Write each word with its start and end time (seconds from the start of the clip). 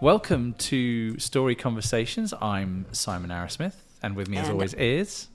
Welcome 0.00 0.54
to 0.54 1.18
Story 1.18 1.54
Conversations. 1.54 2.32
I'm 2.40 2.86
Simon 2.92 3.30
Arrowsmith, 3.30 3.74
and 4.02 4.16
with 4.16 4.28
me, 4.28 4.38
as 4.38 4.46
And- 4.46 4.54
always, 4.54 4.74
is. 4.74 5.28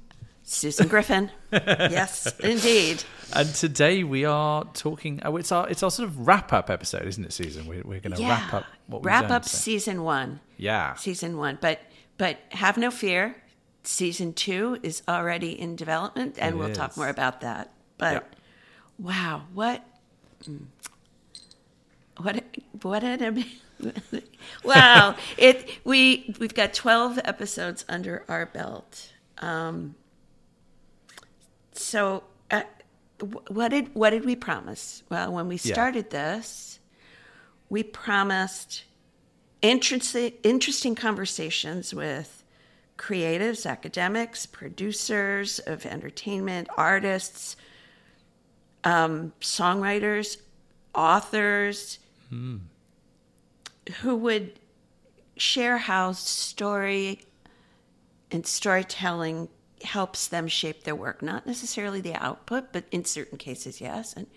Susan 0.47 0.87
Griffin. 0.87 1.31
yes, 1.51 2.31
indeed. 2.39 3.03
And 3.33 3.47
today 3.55 4.03
we 4.03 4.25
are 4.25 4.63
talking. 4.73 5.20
Oh, 5.25 5.37
it's 5.37 5.51
our 5.51 5.67
it's 5.70 5.81
our 5.83 5.89
sort 5.91 6.07
of 6.07 6.27
wrap 6.27 6.53
up 6.53 6.70
episode, 6.70 7.07
isn't 7.07 7.23
it, 7.25 7.33
Susan? 7.33 7.65
We're, 7.65 7.81
we're 7.83 7.99
going 7.99 8.13
to 8.15 8.21
Yeah. 8.21 8.29
wrap 8.29 8.53
up 8.53 8.65
what 8.87 9.01
we've 9.01 9.05
Wrap 9.07 9.23
done. 9.23 9.31
up 9.31 9.45
so- 9.45 9.57
season 9.57 10.03
one. 10.03 10.39
yeah, 10.57 10.93
Season 10.95 11.37
one. 11.37 11.57
But 11.61 11.79
but 12.17 12.37
have 12.49 12.77
no 12.77 12.91
fear. 12.91 13.35
Season 13.84 14.34
two 14.34 14.79
is 14.84 15.01
already 15.07 15.59
in 15.59 15.75
development, 15.75 16.37
and 16.39 16.55
It 16.55 16.57
we'll 16.59 16.73
talk 16.73 16.95
more 16.97 17.09
about 17.09 17.41
that. 17.41 17.71
But 17.97 18.13
Yep. 18.13 18.35
wow, 18.99 19.41
what 19.53 19.84
mm, 20.43 20.65
what 22.17 22.43
what 22.84 23.03
an 23.03 23.43
wow! 24.63 25.15
It 25.37 25.70
we 25.84 26.35
we've 26.40 26.54
got 26.54 26.73
twelve 26.73 27.20
episodes 27.23 27.85
under 27.90 28.23
our 28.27 28.45
belt. 28.45 29.13
Um, 29.40 29.95
so 31.73 32.23
uh, 32.51 32.63
what 33.48 33.70
did 33.70 33.93
what 33.93 34.12
did 34.12 34.26
we 34.26 34.35
promise? 34.35 35.03
Well, 35.09 35.34
when 35.34 35.48
we 35.48 35.55
Yeah. 35.55 35.73
started 35.73 36.09
this, 36.09 36.79
we 37.70 37.84
promised 37.84 38.84
interesting 39.62 40.34
interesting 40.43 40.96
conversations 40.96 41.93
with 41.93 42.43
creatives, 42.98 43.65
academics, 43.70 44.46
producers 44.46 45.59
of 45.59 45.85
entertainment, 45.85 46.70
artists, 46.77 47.57
um, 48.85 49.34
songwriters, 49.41 50.37
authors, 50.93 51.99
who 54.01 54.15
would 54.15 54.59
share 55.37 55.77
how 55.77 56.11
story 56.13 57.21
and 58.31 58.45
storytelling 58.45 59.49
helps 59.83 60.27
them 60.27 60.47
shape 60.47 60.83
their 60.83 60.95
work. 60.95 61.21
Not 61.21 61.45
necessarily 61.45 62.01
the 62.01 62.15
output, 62.15 62.71
but 62.73 62.85
in 62.91 63.05
certain 63.05 63.37
cases, 63.37 63.79
yes. 63.81 64.13
And 64.13 64.28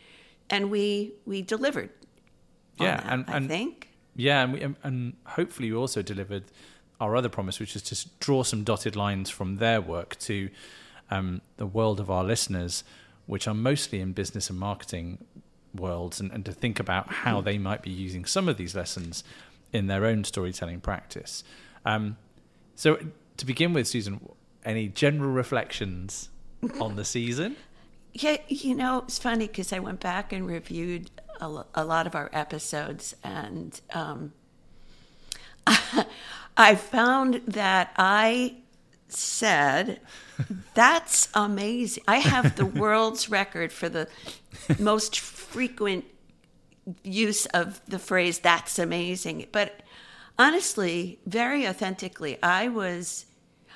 and 0.50 0.70
we 0.70 1.12
we 1.26 1.42
delivered. 1.42 1.91
Yeah, 2.80 2.96
that, 2.98 3.12
and- 3.12 3.24
I 3.28 3.36
and- 3.36 3.48
think. 3.48 3.88
yeah, 4.14 4.44
and, 4.44 4.52
we, 4.52 4.60
and- 4.60 4.76
and 4.82 5.14
hopefully 5.26 5.70
we 5.72 5.76
also 5.76 6.00
delivered 6.02 6.44
our 7.00 7.16
other 7.16 7.28
promise, 7.28 7.58
which 7.60 7.74
is 7.76 7.82
to 7.82 8.08
draw 8.20 8.42
some 8.42 8.64
dotted 8.64 8.96
lines 8.96 9.30
from 9.30 9.56
their 9.56 9.80
work 9.80 10.16
to 10.20 10.48
um, 11.10 11.41
the 11.56 11.66
world 11.66 12.00
of 12.00 12.10
our 12.10 12.24
listeners, 12.24 12.84
which 13.26 13.46
are 13.48 13.54
mostly 13.54 14.00
in 14.00 14.12
business 14.12 14.50
and 14.50 14.58
marketing 14.58 15.24
worlds, 15.79 16.21
and, 16.21 16.31
and 16.33 16.45
to 16.45 16.53
think 16.53 16.81
about 16.81 17.12
how 17.12 17.41
they 17.41 17.59
might 17.59 17.83
be 17.83 17.91
using 17.91 18.25
some 18.25 18.48
of 18.48 18.57
these 18.57 18.75
lessons 18.75 19.25
in 19.73 19.87
their 19.87 20.05
own 20.05 20.25
storytelling 20.25 20.81
practice. 20.81 21.45
Um, 21.84 22.17
so, 22.75 22.98
to 23.37 23.47
begin 23.47 23.72
with, 23.72 23.87
Susan, 23.87 24.21
any 24.65 24.88
general 24.88 25.31
reflections 25.31 26.31
on 26.81 26.97
the 26.97 27.05
season? 27.05 27.56
Yeah, 28.15 28.38
you 28.49 28.75
know, 28.75 29.05
it's 29.06 29.19
funny 29.19 29.47
because 29.47 29.72
I 29.72 29.78
went 29.78 30.00
back 30.00 30.33
and 30.33 30.44
reviewed 30.47 31.11
a, 31.41 31.65
a 31.75 31.84
lot 31.84 32.06
of 32.06 32.17
our 32.17 32.31
episodes, 32.33 33.15
and 33.22 33.78
um, 33.93 34.33
I 36.56 36.75
found 36.75 37.43
that 37.47 37.93
I 37.97 38.56
said, 39.09 40.00
That's 40.75 41.28
amazing. 41.34 42.05
I 42.09 42.19
have 42.19 42.56
the 42.56 42.67
world's 42.83 43.28
record 43.28 43.72
for 43.72 43.88
the 43.88 44.09
most 44.78 45.19
frequent 45.50 46.04
use 47.04 47.47
of 47.47 47.81
the 47.86 47.98
phrase, 47.98 48.38
That's 48.38 48.78
amazing. 48.78 49.47
But 49.53 49.82
honestly, 50.38 51.19
very 51.26 51.66
authentically, 51.66 52.38
I 52.42 52.69
was, 52.69 53.26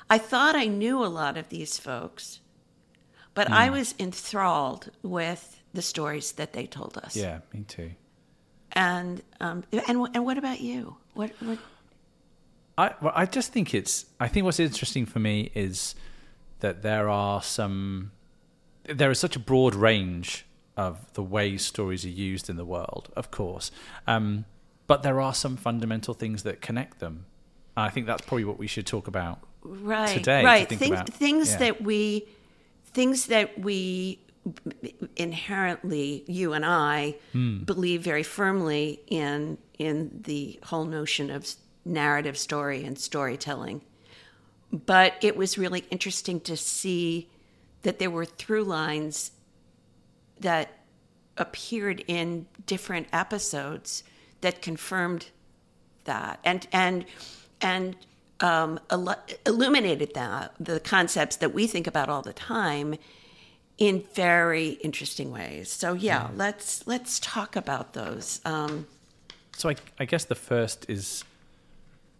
I 0.08 0.18
thought 0.18 0.54
I 0.54 0.66
knew 0.66 1.04
a 1.04 1.06
lot 1.08 1.36
of 1.36 1.48
these 1.48 1.78
folks. 1.78 2.40
But 3.34 3.50
I 3.50 3.68
Hmm. 3.68 3.72
was 3.74 3.94
enthralled 3.98 4.90
with 5.02 5.58
the 5.72 5.80
stories 5.82 6.32
that 6.32 6.52
they 6.52 6.66
told 6.66 6.98
us. 6.98 7.16
Yeah, 7.16 7.40
me 7.54 7.64
too. 7.66 7.92
And 8.72 9.22
um, 9.40 9.64
and 9.72 10.08
and 10.14 10.24
what 10.24 10.38
about 10.38 10.60
you? 10.60 10.96
What 11.14 11.32
what? 11.40 11.58
I 12.78 12.94
well, 13.00 13.12
I 13.14 13.26
just 13.26 13.52
think 13.52 13.74
it's. 13.74 14.06
I 14.20 14.28
think 14.28 14.44
what's 14.44 14.60
interesting 14.60 15.06
for 15.06 15.18
me 15.18 15.50
is 15.54 15.94
that 16.60 16.82
there 16.82 17.08
are 17.08 17.42
some. 17.42 18.12
There 18.84 19.10
is 19.10 19.18
such 19.18 19.36
a 19.36 19.38
broad 19.38 19.74
range 19.74 20.44
of 20.76 21.12
the 21.14 21.22
ways 21.22 21.64
stories 21.64 22.04
are 22.04 22.08
used 22.10 22.48
in 22.48 22.56
the 22.56 22.64
world, 22.64 23.10
of 23.16 23.30
course, 23.30 23.70
um, 24.06 24.44
but 24.86 25.02
there 25.02 25.20
are 25.20 25.34
some 25.34 25.56
fundamental 25.56 26.14
things 26.14 26.42
that 26.42 26.60
connect 26.60 26.98
them. 26.98 27.26
I 27.76 27.88
think 27.88 28.06
that's 28.06 28.22
probably 28.22 28.44
what 28.44 28.58
we 28.58 28.66
should 28.66 28.86
talk 28.86 29.06
about. 29.08 29.40
Right, 29.62 30.18
Today 30.18 30.40
to 30.40 30.46
right. 30.46 30.68
think 30.68 31.06
Things 31.08 31.52
yeah. 31.52 31.58
that 31.58 31.82
we 31.82 32.26
things 32.92 33.26
that 33.26 33.58
we 33.58 34.18
inherently 35.16 36.24
you 36.26 36.52
and 36.52 36.64
I 36.66 37.16
Hmm. 37.32 37.58
believe 37.58 38.02
very 38.02 38.22
firmly 38.22 39.00
in 39.06 39.58
in 39.78 40.20
the 40.24 40.58
whole 40.64 40.84
notion 40.84 41.30
of 41.30 41.54
narrative 41.84 42.36
story 42.38 42.84
and 42.84 42.98
storytelling. 42.98 43.82
But 44.72 45.14
it 45.20 45.36
was 45.36 45.58
really 45.58 45.84
interesting 45.90 46.40
to 46.40 46.56
see 46.56 47.28
that 47.82 47.98
there 47.98 48.10
were 48.10 48.24
through 48.24 48.64
lines 48.64 49.32
that 50.42 50.78
appeared 51.36 52.04
in 52.06 52.46
different 52.66 53.08
episodes 53.12 54.04
that 54.42 54.62
confirmed 54.62 55.26
that 56.04 56.38
and 56.44 56.66
and 56.72 57.06
and 57.60 57.96
um, 58.40 58.80
illuminated 59.46 60.14
that 60.14 60.52
the 60.58 60.80
concepts 60.80 61.36
that 61.36 61.54
we 61.54 61.66
think 61.66 61.86
about 61.86 62.08
all 62.08 62.22
the 62.22 62.32
time 62.32 62.96
in 63.78 64.04
very 64.14 64.70
interesting 64.82 65.30
ways. 65.30 65.70
So 65.70 65.94
yeah, 65.94 66.28
let's 66.36 66.86
let's 66.86 67.20
talk 67.20 67.56
about 67.56 67.92
those. 67.92 68.40
Um, 68.44 68.86
So 69.56 69.68
I, 69.70 69.76
I 70.00 70.04
guess 70.06 70.24
the 70.24 70.34
first 70.34 70.86
is 70.88 71.24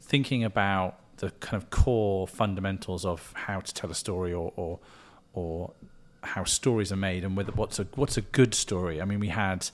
thinking 0.00 0.44
about 0.44 0.98
the 1.16 1.30
kind 1.40 1.62
of 1.62 1.70
core 1.70 2.26
fundamentals 2.28 3.04
of 3.04 3.32
how 3.34 3.60
to 3.60 3.74
tell 3.74 3.90
a 3.90 3.94
story 3.94 4.32
or 4.32 4.52
or, 4.56 4.78
or 5.32 5.72
how 6.22 6.44
stories 6.44 6.92
are 6.92 6.96
made 6.96 7.24
and 7.24 7.36
whether 7.36 7.52
what's 7.52 7.78
a 7.78 7.86
what's 7.94 8.16
a 8.16 8.22
good 8.22 8.54
story. 8.54 9.00
I 9.00 9.04
mean, 9.04 9.20
we 9.20 9.28
had 9.28 9.68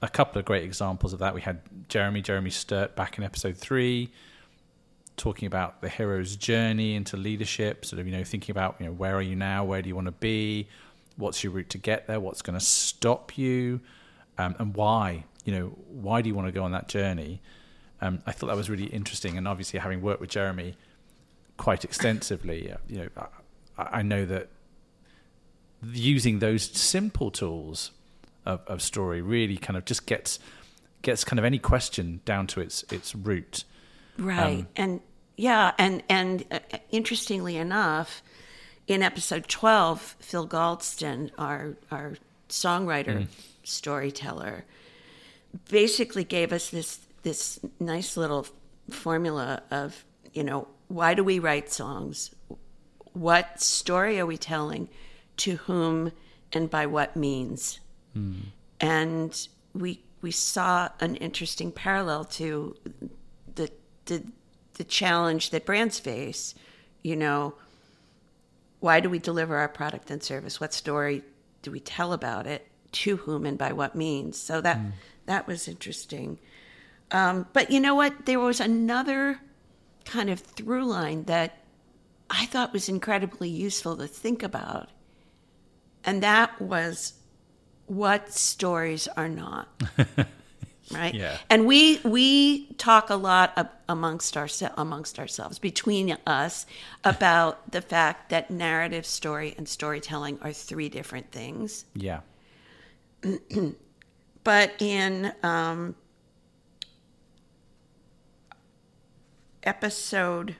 a 0.00 0.08
couple 0.08 0.38
of 0.38 0.44
great 0.44 0.64
examples 0.64 1.12
of 1.12 1.20
that. 1.20 1.34
We 1.34 1.40
had 1.40 1.60
Jeremy 1.88 2.22
Jeremy 2.22 2.50
Sturt 2.50 2.96
back 2.96 3.18
in 3.18 3.24
episode 3.24 3.56
three 3.56 4.10
talking 5.16 5.46
about 5.46 5.80
the 5.80 5.88
hero's 5.88 6.36
journey 6.36 6.94
into 6.94 7.16
leadership, 7.16 7.84
sort 7.84 8.00
of, 8.00 8.06
you 8.06 8.12
know, 8.12 8.24
thinking 8.24 8.52
about, 8.52 8.76
you 8.78 8.86
know, 8.86 8.92
where 8.92 9.14
are 9.14 9.22
you 9.22 9.36
now? 9.36 9.64
Where 9.64 9.82
do 9.82 9.88
you 9.88 9.94
want 9.94 10.06
to 10.06 10.12
be? 10.12 10.68
What's 11.16 11.44
your 11.44 11.52
route 11.52 11.68
to 11.70 11.78
get 11.78 12.06
there? 12.06 12.18
What's 12.18 12.42
going 12.42 12.58
to 12.58 12.64
stop 12.64 13.36
you? 13.36 13.80
Um, 14.38 14.56
and 14.58 14.74
why? 14.74 15.24
You 15.44 15.52
know, 15.52 15.66
why 15.88 16.22
do 16.22 16.28
you 16.28 16.34
want 16.34 16.48
to 16.48 16.52
go 16.52 16.64
on 16.64 16.72
that 16.72 16.88
journey? 16.88 17.40
Um, 18.00 18.22
I 18.26 18.32
thought 18.32 18.48
that 18.48 18.56
was 18.56 18.70
really 18.70 18.86
interesting. 18.86 19.36
And 19.36 19.46
obviously, 19.46 19.78
having 19.78 20.02
worked 20.02 20.20
with 20.20 20.30
Jeremy 20.30 20.76
quite 21.56 21.84
extensively, 21.84 22.72
uh, 22.72 22.78
you 22.88 22.98
know, 22.98 23.08
I, 23.78 23.82
I 23.98 24.02
know 24.02 24.24
that 24.24 24.48
using 25.90 26.38
those 26.38 26.62
simple 26.62 27.30
tools 27.30 27.90
of, 28.44 28.60
of 28.66 28.82
story 28.82 29.20
really 29.22 29.56
kind 29.56 29.76
of 29.76 29.84
just 29.84 30.06
gets 30.06 30.38
gets 31.02 31.24
kind 31.24 31.38
of 31.38 31.44
any 31.44 31.58
question 31.58 32.20
down 32.24 32.46
to 32.46 32.60
its 32.60 32.84
its 32.92 33.14
root. 33.14 33.64
right. 34.18 34.60
Um, 34.60 34.66
and 34.76 35.00
yeah 35.36 35.72
and 35.78 36.02
and 36.08 36.44
uh, 36.50 36.58
interestingly 36.90 37.56
enough 37.56 38.22
in 38.86 39.02
episode 39.02 39.48
12 39.48 40.16
phil 40.20 40.46
galdston 40.46 41.30
our 41.38 41.74
our 41.90 42.14
songwriter 42.48 43.26
storyteller 43.64 44.64
basically 45.70 46.24
gave 46.24 46.52
us 46.52 46.68
this 46.70 47.00
this 47.22 47.58
nice 47.80 48.16
little 48.16 48.46
formula 48.90 49.62
of 49.70 50.04
you 50.34 50.44
know 50.44 50.68
why 50.92 51.14
do 51.14 51.24
we 51.24 51.38
write 51.38 51.72
songs? 51.72 52.34
What 53.14 53.60
story 53.60 54.20
are 54.20 54.26
we 54.26 54.36
telling 54.36 54.88
to 55.38 55.56
whom 55.56 56.12
and 56.52 56.68
by 56.70 56.86
what 56.86 57.16
means. 57.16 57.80
And 58.80 59.48
we 59.74 60.02
we 60.20 60.30
saw 60.30 60.88
an 61.00 61.16
interesting 61.16 61.72
parallel 61.72 62.24
to 62.24 62.76
the 63.54 63.70
the 64.06 64.24
the 64.74 64.84
challenge 64.84 65.50
that 65.50 65.66
brands 65.66 65.98
face 65.98 66.54
you 67.02 67.16
know 67.16 67.54
why 68.80 69.00
do 69.00 69.08
we 69.08 69.20
deliver 69.20 69.56
our 69.56 69.68
product 69.68 70.10
and 70.10 70.20
service? 70.22 70.60
What 70.60 70.74
story 70.74 71.22
do 71.62 71.70
we 71.70 71.78
tell 71.78 72.12
about 72.12 72.48
it? 72.48 72.66
To 72.92 73.16
whom 73.16 73.46
and 73.46 73.56
by 73.56 73.72
what 73.72 73.94
means? 73.94 74.36
So 74.36 74.60
that 74.60 74.78
that 75.26 75.46
was 75.46 75.68
interesting. 75.68 76.38
Um, 77.12 77.46
but 77.52 77.70
you 77.70 77.78
know 77.78 77.94
what? 77.94 78.26
There 78.26 78.40
was 78.40 78.60
another 78.60 79.38
kind 80.04 80.30
of 80.30 80.40
through 80.40 80.84
line 80.84 81.24
that 81.24 81.58
i 82.30 82.44
thought 82.46 82.72
was 82.72 82.88
incredibly 82.88 83.48
useful 83.48 83.96
to 83.96 84.06
think 84.06 84.42
about 84.42 84.90
and 86.04 86.22
that 86.22 86.60
was 86.60 87.14
what 87.86 88.32
stories 88.32 89.08
are 89.16 89.28
not 89.28 89.68
right? 90.92 91.14
Yeah. 91.14 91.38
And 91.48 91.66
we 91.66 91.98
we 92.04 92.66
talk 92.74 93.10
a 93.10 93.14
lot 93.14 93.80
amongst 93.88 94.36
our 94.36 94.48
amongst 94.76 95.18
ourselves 95.18 95.58
between 95.58 96.16
us 96.26 96.66
about 97.04 97.72
the 97.72 97.80
fact 97.80 98.30
that 98.30 98.50
narrative 98.50 99.06
story 99.06 99.54
and 99.56 99.68
storytelling 99.68 100.38
are 100.42 100.52
three 100.52 100.88
different 100.88 101.30
things. 101.32 101.84
Yeah. 101.94 102.20
But 104.44 104.72
in 104.82 105.32
um, 105.44 105.94
episode, 109.62 110.56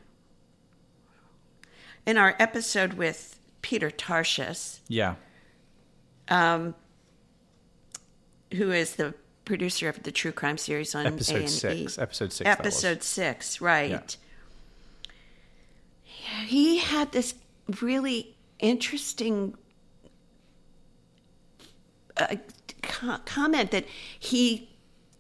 in 2.06 2.17
our 2.17 2.37
episode 2.38 2.93
with 2.95 3.41
Peter 3.61 3.91
Tarshis, 3.91 4.81
Yeah. 4.88 5.17
Who 8.55 8.70
is 8.70 8.96
the 8.96 9.14
producer 9.44 9.88
of 9.88 10.02
the 10.02 10.12
true 10.12 10.32
crime 10.32 10.58
series 10.58 10.94
on 10.94 11.06
Episode 11.06 11.43
A&E. 11.43 11.46
six. 11.49 11.99
Episode 11.99 12.32
six. 12.32 12.49
Episode 12.49 13.02
six, 13.02 13.61
right. 13.61 14.17
He 16.46 16.79
had 16.79 17.12
this 17.12 17.34
really 17.81 18.37
interesting 18.58 19.56
uh, 22.17 22.37
co- 22.82 23.19
comment 23.25 23.70
that 23.73 23.87
he 24.19 24.69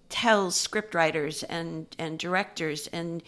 tells 0.08 0.66
scriptwriters 0.66 1.42
and, 1.48 1.86
and 1.98 2.18
directors, 2.18 2.86
and 2.88 3.22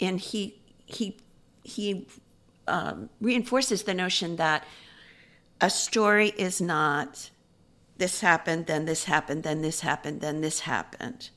and 0.00 0.20
he 0.20 0.60
he 0.84 1.16
he 1.62 2.06
um, 2.68 3.08
reinforces 3.20 3.84
the 3.84 3.94
notion 3.94 4.36
that 4.36 4.64
a 5.60 5.70
story 5.70 6.28
is 6.36 6.60
not 6.60 7.30
this 7.98 8.20
happened, 8.20 8.66
then 8.66 8.84
this 8.84 9.04
happened, 9.04 9.42
then 9.42 9.62
this 9.62 9.80
happened, 9.80 10.20
then 10.20 10.40
this 10.42 10.60
happened. 10.60 11.30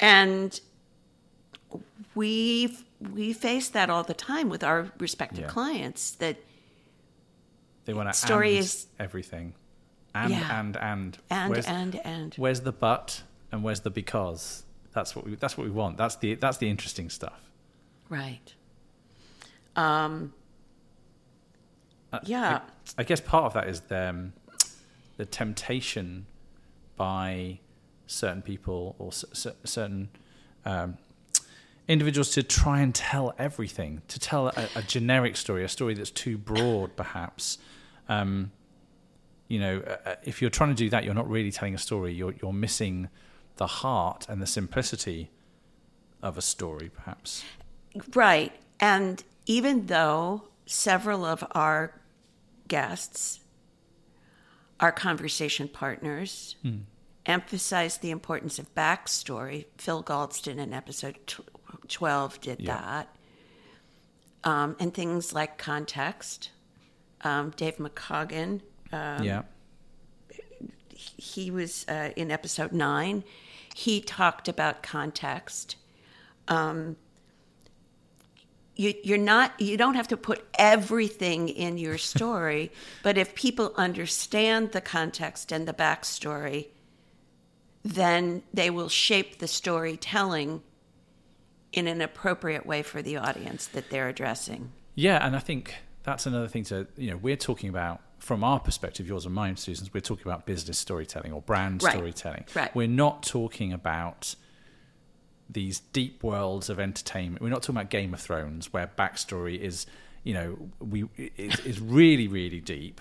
And 0.00 0.60
we 2.14 2.76
we 3.14 3.32
face 3.32 3.68
that 3.68 3.88
all 3.90 4.02
the 4.02 4.14
time 4.14 4.48
with 4.48 4.64
our 4.64 4.90
respective 4.98 5.40
Yeah. 5.44 5.48
clients 5.48 6.10
that 6.12 6.36
They 7.84 7.94
want 7.94 8.08
to 8.08 8.12
Story 8.12 8.58
is- 8.58 8.86
everything. 8.98 9.54
And 10.14 10.32
Yeah. 10.32 10.60
and 10.60 10.76
and 10.76 11.18
and 11.30 11.50
where's, 11.52 11.66
and 11.66 11.94
and 12.04 12.34
where's 12.34 12.60
the 12.62 12.72
but 12.72 13.22
and 13.52 13.62
where's 13.62 13.80
the 13.82 13.90
because? 13.90 14.64
That's 14.92 15.14
what 15.14 15.24
we 15.26 15.36
that's 15.36 15.56
what 15.56 15.64
we 15.64 15.70
want. 15.70 15.96
That's 15.96 16.16
the 16.16 16.34
that's 16.34 16.58
the 16.58 16.68
interesting 16.68 17.08
stuff. 17.10 17.40
right. 18.08 18.54
Um 19.76 20.32
Uh, 22.12 22.20
yeah. 22.24 22.60
I 22.96 23.04
guess 23.04 23.20
part 23.20 23.44
of 23.44 23.54
that 23.54 23.68
is 23.68 23.80
the, 23.82 24.08
um, 24.08 24.32
the 25.16 25.26
temptation 25.26 26.26
by 26.96 27.60
certain 28.06 28.42
people 28.42 28.96
or 28.98 29.12
c- 29.12 29.26
c- 29.32 29.50
certain 29.64 30.08
um, 30.64 30.96
individuals 31.86 32.30
to 32.30 32.42
try 32.42 32.80
and 32.80 32.94
tell 32.94 33.34
everything, 33.38 34.02
to 34.08 34.18
tell 34.18 34.48
a, 34.48 34.68
a 34.76 34.82
generic 34.82 35.36
story, 35.36 35.64
a 35.64 35.68
story 35.68 35.94
that's 35.94 36.10
too 36.10 36.38
broad, 36.38 36.96
perhaps. 36.96 37.58
Um, 38.08 38.52
you 39.48 39.58
know, 39.58 39.82
uh, 39.86 39.96
uh, 40.10 40.14
if 40.24 40.40
you're 40.40 40.50
trying 40.50 40.70
to 40.70 40.74
do 40.74 40.90
that, 40.90 41.04
you're 41.04 41.14
not 41.14 41.28
really 41.28 41.50
telling 41.50 41.74
a 41.74 41.78
story. 41.78 42.12
You're 42.12 42.34
you're 42.42 42.52
missing 42.52 43.08
the 43.56 43.66
heart 43.66 44.26
and 44.28 44.40
the 44.40 44.46
simplicity 44.46 45.30
of 46.22 46.36
a 46.36 46.42
story, 46.42 46.90
perhaps. 46.90 47.44
Right. 48.14 48.52
And 48.80 49.24
even 49.46 49.86
though 49.86 50.44
several 50.68 51.24
of 51.24 51.42
our 51.52 51.94
guests, 52.68 53.40
our 54.78 54.92
conversation 54.92 55.66
partners, 55.68 56.56
emphasized 57.26 58.00
the 58.02 58.10
importance 58.10 58.58
of 58.58 58.72
backstory, 58.74 59.64
Phil 59.78 60.02
Galdston 60.04 60.58
in 60.58 60.72
episode 60.72 61.18
tw- 61.26 61.40
12 61.88 62.40
did 62.40 62.60
Yeah. 62.60 62.74
that, 62.80 63.16
um, 64.44 64.76
and 64.78 64.92
things 64.94 65.32
like 65.32 65.58
context. 65.58 66.50
Um, 67.22 67.50
Dave 67.56 67.76
McCoggan, 67.78 68.60
uh, 68.92 69.20
yeah, 69.22 69.42
he 70.94 71.50
was 71.50 71.84
uh, 71.88 72.10
in 72.16 72.30
episode 72.30 72.72
nine. 72.72 73.24
He 73.74 74.00
talked 74.00 74.48
about 74.48 74.82
context. 74.82 75.76
Um, 76.46 76.96
you, 78.78 78.94
you're 79.02 79.18
not. 79.18 79.60
You 79.60 79.76
don't 79.76 79.96
have 79.96 80.08
to 80.08 80.16
put 80.16 80.42
everything 80.58 81.50
in 81.50 81.76
your 81.76 81.98
story, 82.14 82.72
but 83.02 83.18
if 83.18 83.34
people 83.34 83.74
understand 83.76 84.72
the 84.72 84.80
context 84.80 85.52
and 85.52 85.68
the 85.68 85.74
backstory, 85.74 86.68
then 87.84 88.42
they 88.54 88.70
will 88.70 88.88
shape 88.88 89.38
the 89.38 89.48
storytelling 89.48 90.62
in 91.72 91.86
an 91.86 92.00
appropriate 92.00 92.64
way 92.64 92.82
for 92.82 93.02
the 93.02 93.16
audience 93.18 93.66
that 93.68 93.90
they're 93.90 94.08
addressing. 94.08 94.72
Yeah, 94.94 95.24
and 95.24 95.36
I 95.36 95.38
think 95.40 95.74
that's 96.04 96.24
another 96.24 96.48
thing 96.48 96.64
to 96.64 96.86
you 96.96 97.10
know 97.10 97.16
we're 97.16 97.36
talking 97.36 97.68
about 97.68 98.00
from 98.18 98.42
our 98.42 98.58
perspective, 98.60 99.06
yours 99.06 99.26
and 99.26 99.34
mine, 99.34 99.56
Susan's. 99.56 99.92
We're 99.92 100.00
talking 100.00 100.26
about 100.26 100.46
business 100.46 100.78
storytelling 100.78 101.32
or 101.32 101.42
brand 101.42 101.82
Right. 101.82 101.92
storytelling. 101.94 102.44
Right. 102.54 102.74
We're 102.74 102.88
not 102.88 103.22
talking 103.22 103.72
about 103.72 104.34
these 105.48 105.80
deep 105.80 106.22
worlds 106.22 106.68
of 106.68 106.78
entertainment. 106.78 107.42
We're 107.42 107.48
not 107.48 107.62
talking 107.62 107.76
about 107.76 107.90
Game 107.90 108.14
of 108.14 108.20
Thrones, 108.20 108.72
where 108.72 108.90
backstory 108.98 109.58
is 109.58 109.86
you 110.24 110.34
know 110.34 110.58
we 110.78 111.04
is, 111.36 111.58
is 111.60 111.80
really 111.80 112.28
really 112.28 112.60
deep. 112.60 113.00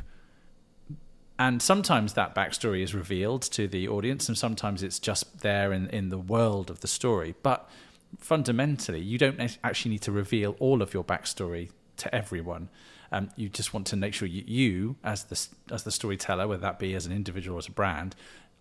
And 1.39 1.61
sometimes 1.61 2.13
that 2.13 2.33
backstory 2.33 2.81
is 2.81 2.95
revealed 2.95 3.43
to 3.43 3.67
the 3.67 3.87
audience, 3.87 4.27
and 4.27 4.35
sometimes 4.37 4.81
it's 4.81 4.97
just 4.97 5.41
there 5.41 5.71
in, 5.71 5.87
in 5.89 6.09
the 6.09 6.17
world 6.17 6.71
of 6.71 6.79
the 6.79 6.87
story. 6.87 7.35
But 7.43 7.69
fundamentally, 8.17 9.01
you 9.01 9.19
don't 9.19 9.39
actually 9.63 9.91
need 9.91 10.01
to 10.03 10.11
reveal 10.11 10.55
all 10.59 10.81
of 10.81 10.95
your 10.95 11.03
backstory 11.03 11.69
to 11.97 12.13
everyone. 12.13 12.69
Um, 13.11 13.29
you 13.35 13.49
just 13.49 13.73
want 13.73 13.87
to 13.87 13.95
make 13.95 14.13
sure 14.13 14.27
you, 14.27 14.43
you 14.47 14.95
as 15.03 15.25
the 15.25 15.47
as 15.73 15.83
the 15.83 15.91
storyteller, 15.91 16.47
whether 16.47 16.61
that 16.61 16.79
be 16.79 16.95
as 16.95 17.05
an 17.05 17.11
individual 17.11 17.57
or 17.57 17.59
as 17.59 17.67
a 17.67 17.71
brand, 17.71 18.15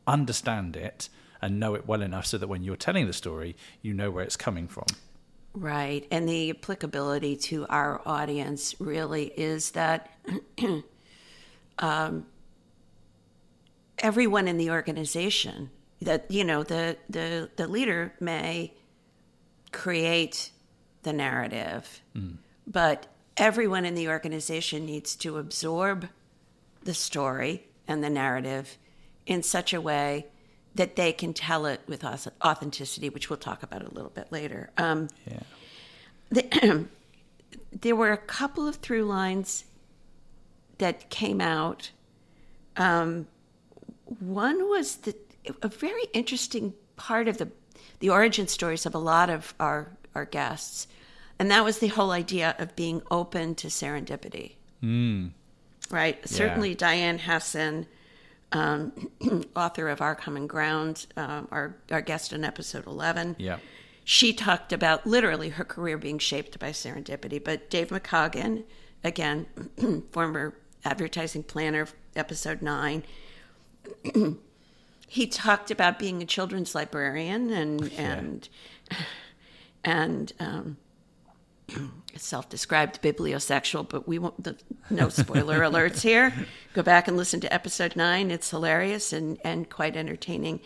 understand 0.06 0.76
it 0.76 1.08
and 1.42 1.60
know 1.60 1.74
it 1.74 1.86
well 1.86 2.02
enough 2.02 2.26
so 2.26 2.38
that 2.38 2.48
when 2.48 2.62
you're 2.62 2.76
telling 2.76 3.06
the 3.06 3.12
story, 3.12 3.56
you 3.82 3.92
know 3.94 4.10
where 4.10 4.24
it's 4.24 4.36
coming 4.36 4.68
from. 4.68 4.86
Right. 5.54 6.06
And 6.10 6.28
the 6.28 6.50
applicability 6.50 7.36
to 7.36 7.66
our 7.68 8.02
audience 8.06 8.74
really 8.78 9.32
is 9.36 9.70
that 9.70 10.10
um, 11.78 12.26
everyone 13.98 14.48
in 14.48 14.58
the 14.58 14.70
organization, 14.70 15.70
that, 16.02 16.30
you 16.30 16.44
know, 16.44 16.62
the, 16.62 16.98
the, 17.08 17.50
the 17.56 17.66
leader 17.66 18.12
may 18.20 18.74
create 19.72 20.50
the 21.04 21.12
narrative, 21.12 22.02
but 22.66 23.06
everyone 23.36 23.84
in 23.84 23.94
the 23.94 24.08
organization 24.08 24.84
needs 24.84 25.16
to 25.16 25.38
absorb 25.38 26.08
the 26.82 26.94
story 26.94 27.64
and 27.88 28.02
the 28.02 28.10
narrative 28.10 28.76
in 29.26 29.42
such 29.42 29.72
a 29.72 29.80
way 29.80 30.26
that 30.76 30.96
they 30.96 31.12
can 31.12 31.32
tell 31.32 31.66
it 31.66 31.80
with 31.86 32.04
authenticity, 32.04 33.08
which 33.08 33.28
we'll 33.30 33.38
talk 33.38 33.62
about 33.62 33.82
a 33.82 33.92
little 33.94 34.10
bit 34.10 34.30
later. 34.30 34.70
Um, 34.76 35.08
Yeah. 35.26 35.40
the, 36.30 36.86
there 37.80 37.96
were 37.96 38.12
a 38.12 38.16
couple 38.18 38.68
of 38.68 38.76
through 38.76 39.04
lines 39.04 39.64
that 40.78 41.08
came 41.10 41.40
out. 41.40 41.90
Um, 42.76 43.26
one 44.20 44.68
was 44.68 44.96
the, 44.96 45.16
a 45.62 45.68
very 45.68 46.04
interesting 46.12 46.74
part 46.96 47.28
of 47.28 47.38
the 47.38 47.48
the 48.00 48.10
origin 48.10 48.46
stories 48.46 48.84
of 48.84 48.94
a 48.94 48.98
lot 48.98 49.30
of 49.30 49.54
our 49.58 49.88
our 50.14 50.26
guests, 50.26 50.86
and 51.38 51.50
that 51.50 51.64
was 51.64 51.78
the 51.78 51.86
whole 51.88 52.10
idea 52.10 52.54
of 52.58 52.76
being 52.76 53.00
open 53.10 53.54
to 53.54 53.68
serendipity. 53.68 54.52
Right. 55.90 56.18
Certainly, 56.28 56.74
Diane 56.74 57.18
Hessan, 57.20 57.86
um, 58.52 59.10
author 59.56 59.88
of 59.88 60.00
Our 60.00 60.14
Common 60.14 60.46
Ground, 60.46 61.06
um, 61.16 61.48
our 61.50 61.76
our 61.90 62.00
guest 62.00 62.32
in 62.32 62.44
episode 62.44 62.86
eleven 62.86 63.36
Yeah. 63.38 63.58
she 64.04 64.32
talked 64.32 64.72
about 64.72 65.06
literally 65.06 65.50
her 65.50 65.64
career 65.64 65.98
being 65.98 66.18
shaped 66.18 66.58
by 66.58 66.70
serendipity. 66.70 67.42
But 67.42 67.68
Dave 67.70 67.88
McCoggan, 67.88 68.64
again, 69.04 69.46
former 70.12 70.54
advertising 70.84 71.42
planner, 71.42 71.88
episode 72.14 72.62
nine, 72.62 73.02
he 75.08 75.26
talked 75.26 75.70
about 75.70 75.98
being 75.98 76.22
a 76.22 76.26
children's 76.26 76.74
librarian 76.74 77.50
and 77.50 77.92
and 77.96 78.48
and 79.84 80.32
um, 80.40 80.76
self-described 82.16 83.02
bibliosexual. 83.02 83.88
But 83.88 84.06
we 84.08 84.18
won't. 84.18 84.42
The, 84.42 84.56
no 84.90 85.08
spoiler 85.08 85.60
alerts 85.60 86.02
here. 86.02 86.32
Go 86.74 86.82
back 86.82 87.08
and 87.08 87.16
listen 87.16 87.40
to 87.40 87.52
episode 87.52 87.96
nine. 87.96 88.30
It's 88.30 88.50
hilarious 88.50 89.12
and 89.12 89.38
and 89.44 89.68
quite 89.68 89.96
entertaining. 89.96 90.60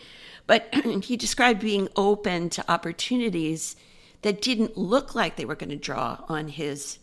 But 0.47 0.73
he 1.03 1.17
described 1.17 1.61
being 1.61 1.87
open 1.95 2.49
to 2.51 2.71
opportunities 2.71 3.75
that 4.21 4.41
didn't 4.41 4.77
look 4.77 5.15
like 5.15 5.35
they 5.35 5.45
were 5.45 5.55
going 5.55 5.69
to 5.69 5.75
draw 5.75 6.23
on 6.29 6.47
his 6.47 6.99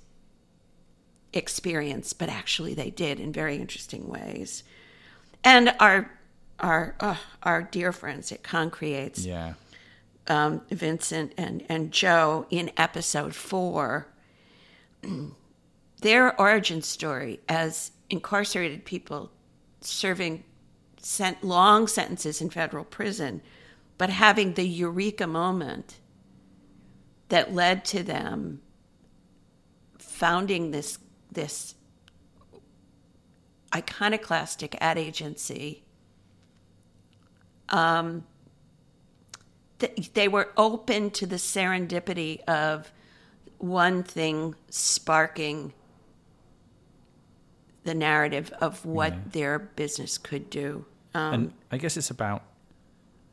experience, 1.33 2.13
but 2.13 2.29
actually 2.29 2.75
they 2.75 2.91
did 2.91 3.21
in 3.21 3.33
very 3.33 3.57
interesting 3.57 4.09
ways. 4.09 4.63
And 5.45 5.75
our 5.81 6.11
our 6.61 6.95
uh, 7.01 7.17
our 7.43 7.63
dear 7.63 7.93
friends 7.93 8.33
at 8.33 8.43
Concreates, 8.43 9.25
Yeah. 9.25 9.55
Um, 10.29 10.63
Vincent 10.71 11.33
and 11.37 11.65
and 11.69 11.93
Joe 11.93 12.47
in 12.51 12.71
episode 12.77 13.35
four, 13.35 14.09
their 16.01 16.39
origin 16.41 16.83
story 16.83 17.41
as 17.49 17.93
incarcerated 18.11 18.85
people 18.85 19.31
serving 19.81 20.45
sent 21.01 21.45
long 21.45 21.87
sentences 21.87 22.41
in 22.41 22.51
federal 22.51 22.85
prison, 22.85 23.41
but 23.97 24.11
having 24.11 24.55
the 24.55 24.67
eureka 24.67 25.27
moment 25.27 25.99
that 27.29 27.55
led 27.55 27.85
to 27.85 28.03
them 28.03 28.61
founding 29.99 30.71
this 30.71 30.99
this 31.31 31.75
iconoclastic 33.75 34.77
ad 34.81 34.99
agency. 34.99 35.85
Um, 37.69 38.25
th- 39.79 40.13
they 40.15 40.29
were 40.29 40.53
open 40.57 41.11
to 41.13 41.27
the 41.27 41.37
serendipity 41.37 42.43
of 42.45 42.93
one 43.59 44.03
thing 44.03 44.55
sparking 44.71 45.73
the 47.85 47.95
narrative 47.95 48.53
of 48.61 48.85
what 48.85 49.33
their 49.33 49.59
business 49.59 50.19
could 50.19 50.51
do. 50.51 50.85
Um, 51.15 51.35
And 51.35 51.53
I 51.73 51.79
guess 51.79 51.97
it's 51.97 52.11
about 52.11 52.43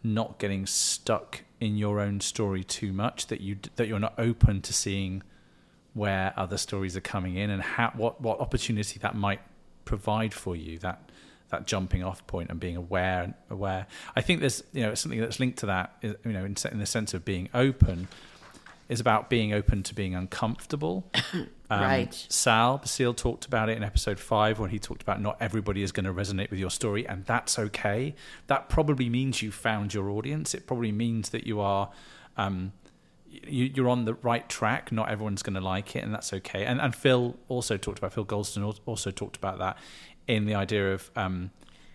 not 0.04 0.40
getting 0.40 0.66
stuck 0.66 1.44
in 1.60 1.76
your 1.78 2.00
own 2.00 2.22
story 2.22 2.64
too 2.64 2.94
much 2.94 3.28
that 3.28 3.42
you 3.42 3.58
that 3.76 3.88
you're 3.88 4.00
not 4.00 4.14
open 4.18 4.62
to 4.62 4.74
seeing 4.74 5.24
where 5.94 6.34
other 6.38 6.58
stories 6.58 6.96
are 6.96 7.02
coming 7.02 7.36
in 7.36 7.50
and 7.50 7.62
how 7.62 7.92
what 7.96 8.22
what 8.22 8.40
opportunity 8.40 9.00
that 9.00 9.16
might 9.16 9.42
provide 9.84 10.34
for 10.34 10.56
you 10.56 10.78
that 10.80 11.10
that 11.50 11.68
jumping 11.68 12.04
off 12.04 12.26
point 12.28 12.50
and 12.50 12.60
being 12.60 12.76
aware 12.76 13.24
and 13.24 13.34
aware 13.50 13.88
i 14.16 14.22
think 14.22 14.40
there's 14.40 14.64
you 14.74 14.82
know 14.82 14.94
something 14.96 15.20
that's 15.20 15.40
linked 15.40 15.60
to 15.60 15.66
that 15.66 15.96
is, 16.02 16.16
you 16.26 16.32
know 16.32 16.46
in, 16.46 16.56
in 16.72 16.80
the 16.80 16.86
sense 16.86 17.14
of 17.14 17.24
being 17.24 17.50
open 17.54 18.08
is 18.88 19.00
about 19.00 19.30
being 19.30 19.54
open 19.54 19.82
to 19.84 19.96
being 19.96 20.16
uncomfortable 20.16 21.12
Um, 21.70 21.82
Right. 21.82 22.26
Sal 22.30 22.78
Basile 22.78 23.14
talked 23.14 23.46
about 23.46 23.70
it 23.70 23.78
in 23.78 23.84
episode 23.84 24.20
five 24.20 24.60
when 24.60 24.70
he 24.70 24.80
talked 24.80 25.02
about 25.02 25.22
not 25.22 25.38
everybody 25.40 25.82
is 25.82 25.92
going 25.92 26.06
to 26.06 26.14
resonate 26.14 26.50
with 26.50 26.60
your 26.60 26.70
story, 26.70 27.08
and 27.08 27.26
that's 27.26 27.58
okay. 27.58 28.16
That 28.48 28.70
probably 28.70 29.10
means 29.10 29.42
you 29.42 29.52
found 29.52 29.94
your 29.94 30.10
audience. 30.10 30.54
It 30.54 30.68
probably 30.68 30.92
means 30.92 31.30
that 31.30 31.48
you 31.48 31.60
are. 31.60 31.90
Um, 32.38 32.74
you, 33.28 33.66
you're 33.74 33.90
on 33.90 34.06
the 34.06 34.14
right 34.16 34.48
track. 34.48 34.92
Not 34.92 35.10
everyone's 35.10 35.44
going 35.44 35.56
to 35.56 35.62
like 35.62 35.96
it, 35.96 36.04
and 36.04 36.14
that's 36.14 36.32
okay. 36.34 36.66
And, 36.66 36.80
and 36.80 36.96
Phil 36.96 37.36
also 37.50 37.78
talked 37.78 37.98
about 37.98 38.14
Phil 38.14 38.26
Galdston 38.26 38.80
also 38.86 39.12
talked 39.12 39.36
about 39.36 39.58
that 39.60 39.78
in 40.28 40.46
the 40.46 40.56
idea 40.56 40.94
of 40.94 41.10
um, 41.16 41.52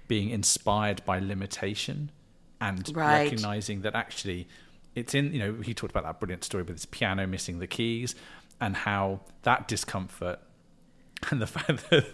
being 0.08 0.30
inspired 0.30 1.04
by 1.04 1.18
limitation 1.18 2.10
and 2.60 2.90
Right. 2.94 3.24
recognizing 3.24 3.82
that 3.82 3.94
actually 3.94 4.46
it's 4.94 5.14
in. 5.14 5.32
You 5.32 5.38
know, 5.38 5.54
he 5.62 5.72
talked 5.74 5.90
about 5.92 6.04
that 6.04 6.20
brilliant 6.20 6.44
story 6.44 6.62
with 6.62 6.76
his 6.76 6.86
piano 6.86 7.26
missing 7.26 7.58
the 7.58 7.66
keys 7.66 8.14
and 8.60 8.76
how 8.76 9.20
that 9.42 9.66
discomfort 9.68 10.38
and 11.30 11.40
the 11.40 11.46
fact 11.46 11.68
that 11.90 12.06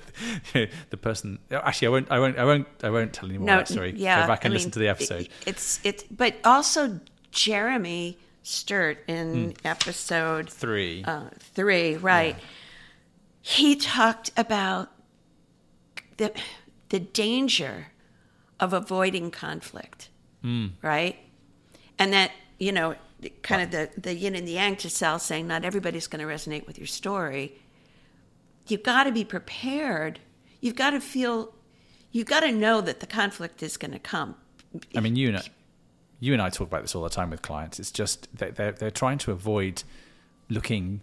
you 0.55 0.61
know, 0.63 0.67
the 0.91 0.97
person 0.97 1.39
actually 1.51 1.89
I 1.89 1.91
won't 1.91 2.11
I 2.13 2.19
won't 2.21 2.39
I 2.39 2.45
won't 2.45 2.67
I 2.85 2.91
won't 2.91 3.13
tell 3.13 3.29
any 3.29 3.39
more 3.39 3.51
of 3.51 3.59
that 3.59 3.69
story. 3.69 3.95
Yeah, 3.97 4.23
Go 4.23 4.27
back 4.29 4.45
and 4.45 4.53
I 4.53 4.55
listen 4.55 4.69
mean, 4.69 4.73
to 4.73 4.79
the 4.81 4.89
episode. 4.89 5.29
It's 5.47 5.81
it's, 5.85 6.03
but 6.05 6.35
also 6.45 7.01
Jeremy 7.33 8.19
Sturt 8.43 8.99
in 9.09 9.51
Hmm. 9.63 9.67
episode 9.67 10.49
Three. 10.51 11.03
uh, 11.05 11.31
three, 11.41 11.97
right? 11.97 12.37
He 13.43 13.77
talked 13.77 14.31
about 14.37 14.91
the 16.17 16.33
the 16.89 17.01
danger 17.01 17.89
of 18.61 18.73
avoiding 18.73 19.31
conflict, 19.31 20.09
hmm. 20.43 20.69
right? 20.83 21.17
And 21.99 22.13
that 22.13 22.33
you 22.59 22.73
know, 22.73 22.97
kind 23.43 23.63
of 23.63 23.71
the 23.71 23.91
the 24.01 24.15
yin 24.15 24.35
and 24.35 24.47
the 24.47 24.53
yang 24.53 24.77
to 24.77 24.91
Sal 24.91 25.19
saying 25.19 25.47
not 25.47 25.65
everybody's 25.65 26.07
going 26.07 26.27
to 26.27 26.33
resonate 26.33 26.67
with 26.67 26.79
your 26.79 26.87
story. 26.87 27.59
You've 28.69 28.83
got 28.83 29.05
to 29.05 29.13
be 29.13 29.25
prepared. 29.25 30.21
You've 30.61 30.77
got 30.77 30.91
to 30.91 31.01
feel. 31.01 31.55
You've 32.13 32.27
got 32.27 32.41
to 32.41 32.53
know 32.53 32.81
that 32.81 33.01
the 33.01 33.07
conflict 33.07 33.63
is 33.63 33.77
going 33.77 33.93
to 33.93 33.99
come. 33.99 34.37
I 34.95 35.01
mean, 35.01 35.17
you 35.17 35.33
know, 35.33 35.43
you 36.21 36.33
and 36.33 36.41
I 36.41 36.51
talk 36.51 36.69
about 36.69 36.83
this 36.83 36.95
all 36.95 37.03
the 37.03 37.11
time 37.11 37.31
with 37.31 37.43
clients. 37.43 37.79
It's 37.79 37.91
just 37.91 38.35
that 38.37 38.57
they're 38.57 38.73
they're 38.73 38.91
trying 38.91 39.19
to 39.19 39.33
avoid 39.33 39.83
looking 40.49 41.01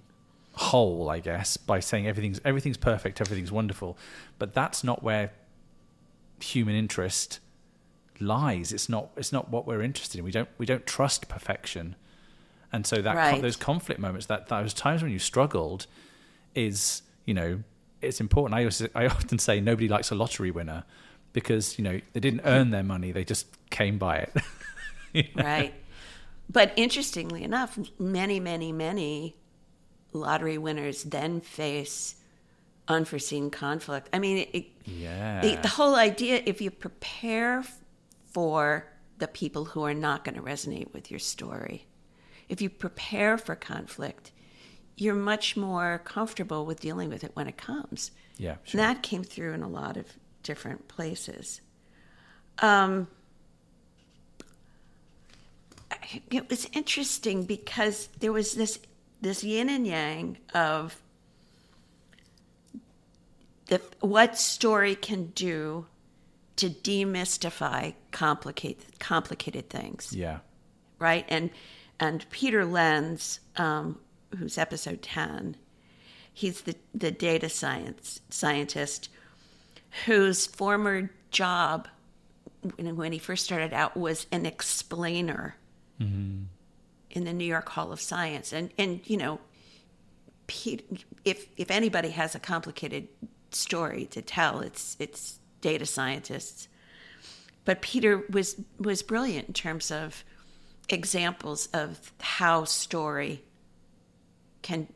whole, 0.53 1.09
I 1.09 1.19
guess, 1.19 1.57
by 1.57 1.79
saying 1.79 2.07
everything's 2.07 2.39
everything's 2.45 2.77
perfect, 2.77 3.19
everything's 3.21 3.51
wonderful, 3.51 3.97
but 4.39 4.53
that's 4.53 4.83
not 4.83 5.03
where 5.03 5.31
human 6.39 6.75
interest 6.75 7.39
lies. 8.19 8.71
It's 8.71 8.89
not 8.89 9.09
it's 9.17 9.31
not 9.31 9.49
what 9.49 9.65
we're 9.65 9.81
interested 9.81 10.19
in. 10.19 10.25
We 10.25 10.31
don't 10.31 10.49
we 10.57 10.65
don't 10.65 10.85
trust 10.85 11.27
perfection, 11.27 11.95
and 12.71 12.85
so 12.85 13.01
that 13.01 13.15
Right. 13.15 13.41
those 13.41 13.55
conflict 13.55 13.99
moments, 13.99 14.27
that 14.27 14.47
those 14.47 14.73
times 14.73 15.01
when 15.01 15.11
you 15.11 15.19
struggled, 15.19 15.87
is 16.55 17.01
you 17.25 17.33
know 17.33 17.63
it's 18.01 18.19
important. 18.19 18.59
I 18.59 18.65
also, 18.65 18.87
I 18.93 19.07
often 19.07 19.39
say 19.39 19.59
nobody 19.59 19.87
likes 19.87 20.11
a 20.11 20.15
lottery 20.15 20.51
winner 20.51 20.83
because 21.31 21.77
you 21.79 21.83
know 21.83 21.99
they 22.13 22.19
didn't 22.19 22.41
earn 22.45 22.69
their 22.69 22.83
money; 22.83 23.11
they 23.11 23.23
just 23.23 23.47
came 23.69 23.97
by 23.97 24.17
it. 24.17 25.33
right? 25.35 25.73
But 26.49 26.73
interestingly 26.75 27.43
enough, 27.43 27.79
many, 27.97 28.39
many, 28.39 28.71
many 28.71 29.35
lottery 30.13 30.57
winners 30.57 31.03
then 31.03 31.41
face 31.41 32.15
unforeseen 32.87 33.49
conflict. 33.49 34.09
I 34.13 34.19
mean, 34.19 34.47
it, 34.51 34.65
yeah, 34.85 35.41
the, 35.41 35.55
the 35.55 35.67
whole 35.67 35.95
idea 35.95 36.41
if 36.45 36.61
you 36.61 36.71
prepare 36.71 37.63
for 38.31 38.87
the 39.19 39.27
people 39.27 39.65
who 39.65 39.83
are 39.83 39.93
not 39.93 40.23
going 40.23 40.35
to 40.35 40.41
resonate 40.41 40.91
with 40.93 41.09
your 41.09 41.19
story, 41.19 41.85
if 42.49 42.61
you 42.61 42.69
prepare 42.69 43.37
for 43.37 43.55
conflict, 43.55 44.31
you're 44.95 45.15
much 45.15 45.55
more 45.55 46.01
comfortable 46.03 46.65
with 46.65 46.79
dealing 46.79 47.09
with 47.09 47.23
it 47.23 47.31
when 47.35 47.47
it 47.47 47.57
comes. 47.57 48.11
yeah, 48.37 48.51
And 48.51 48.59
sure. 48.65 48.81
that 48.81 49.01
came 49.01 49.23
through 49.23 49.53
in 49.53 49.63
a 49.63 49.69
lot 49.69 49.97
of 49.97 50.05
different 50.43 50.87
places. 50.87 51.61
Um, 52.59 53.07
it 56.29 56.49
was 56.49 56.67
interesting 56.73 57.43
because 57.45 58.09
there 58.19 58.31
was 58.33 58.53
this 58.53 58.79
this 59.23 59.43
yin 59.43 59.69
and 59.69 59.87
yang 59.87 60.37
of 60.53 61.01
the 63.67 63.81
what 64.01 64.37
story 64.37 64.95
can 64.95 65.27
do 65.27 65.85
to 66.57 66.69
demystify 66.69 67.93
complicate 68.11 68.99
complicated 68.99 69.69
things. 69.69 70.13
Yeah, 70.13 70.39
right? 70.99 71.25
And 71.29 71.49
and 71.99 72.29
Peter 72.29 72.65
Lenz, 72.65 73.39
um, 73.55 73.97
who's 74.37 74.57
episode 74.57 75.01
ten, 75.01 75.55
he's 76.33 76.61
the 76.61 76.75
the 76.93 77.11
data 77.11 77.47
science 77.47 78.19
scientist 78.29 79.09
whose 80.05 80.45
former 80.45 81.09
job 81.31 81.87
when, 82.75 82.95
when 82.97 83.11
he 83.13 83.19
first 83.19 83.45
started 83.45 83.73
out 83.73 83.95
was 83.95 84.27
an 84.31 84.45
explainer 84.45 85.55
in 87.13 87.23
the 87.23 87.33
New 87.33 87.45
York 87.45 87.69
Hall 87.69 87.91
of 87.93 88.01
Science, 88.01 88.51
and 88.51 88.71
and 88.77 88.99
you 89.05 89.17
know, 89.17 89.39
Pete, 90.47 91.05
if 91.23 91.47
if 91.55 91.71
anybody 91.71 92.09
has 92.09 92.35
a 92.35 92.39
complicated 92.39 93.07
story 93.51 94.05
to 94.07 94.21
tell, 94.21 94.59
it's 94.59 94.97
it's 94.99 95.39
data 95.61 95.85
scientists. 95.85 96.67
But 97.65 97.81
Peter 97.81 98.23
was 98.29 98.59
was 98.79 99.01
brilliant 99.03 99.47
in 99.47 99.53
terms 99.53 99.91
of 99.91 100.25
examples 100.89 101.67
of 101.67 102.11
how 102.19 102.65
story 102.65 103.43
can 104.63 104.87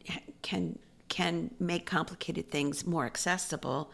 can 0.42 0.80
can 1.08 1.52
make 1.60 1.86
complicated 1.86 2.52
things 2.52 2.86
more 2.86 3.06
accessible. 3.06 3.92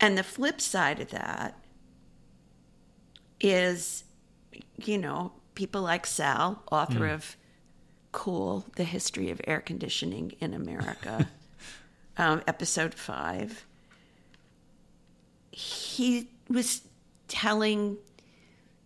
And 0.00 0.18
the 0.18 0.22
flip 0.22 0.60
side 0.60 1.00
of 1.00 1.10
that 1.10 1.58
is, 3.40 4.04
you 4.76 4.98
know, 4.98 5.32
people 5.54 5.82
like 5.82 6.06
Sal, 6.06 6.62
author 6.70 7.00
mm. 7.00 7.14
of 7.14 7.36
Cool, 8.14 8.64
The 8.76 8.84
History 8.84 9.30
of 9.30 9.40
Air 9.44 9.60
Conditioning 9.60 10.36
in 10.40 10.54
America, 10.54 11.28
um, 12.16 12.42
episode 12.46 12.94
five. 12.94 13.66
He 15.50 16.28
was 16.48 16.82
telling 17.26 17.98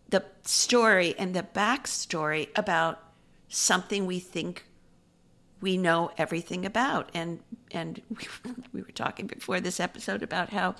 the 0.08 0.25
story 0.44 1.14
and 1.18 1.35
the 1.35 1.42
backstory 1.42 2.49
about 2.56 3.02
something 3.50 4.06
we 4.06 4.18
think 4.18 4.64
we 5.61 5.76
know 5.76 6.11
everything 6.16 6.64
about 6.64 7.11
and 7.12 7.40
and 7.70 8.00
we, 8.11 8.16
we 8.73 8.80
were 8.80 8.92
talking 8.92 9.26
before 9.26 9.61
this 9.61 9.78
episode 9.78 10.23
about 10.23 10.49
how 10.49 10.75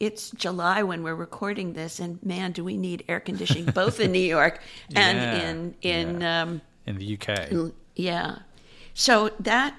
it's 0.00 0.30
July 0.32 0.82
when 0.82 1.02
we're 1.02 1.14
recording 1.14 1.72
this 1.72 1.98
and 1.98 2.22
man 2.22 2.52
do 2.52 2.62
we 2.62 2.76
need 2.76 3.04
air 3.08 3.20
conditioning 3.20 3.64
both 3.66 4.00
in 4.00 4.12
New 4.12 4.18
York 4.18 4.60
and 4.94 5.18
Yeah, 5.18 5.50
in 5.50 5.74
in 5.80 6.20
yeah. 6.20 6.42
um 6.42 6.60
in 6.86 6.98
the 6.98 7.18
UK. 7.18 7.72
yeah. 7.96 8.38
So 8.94 9.30
that 9.40 9.74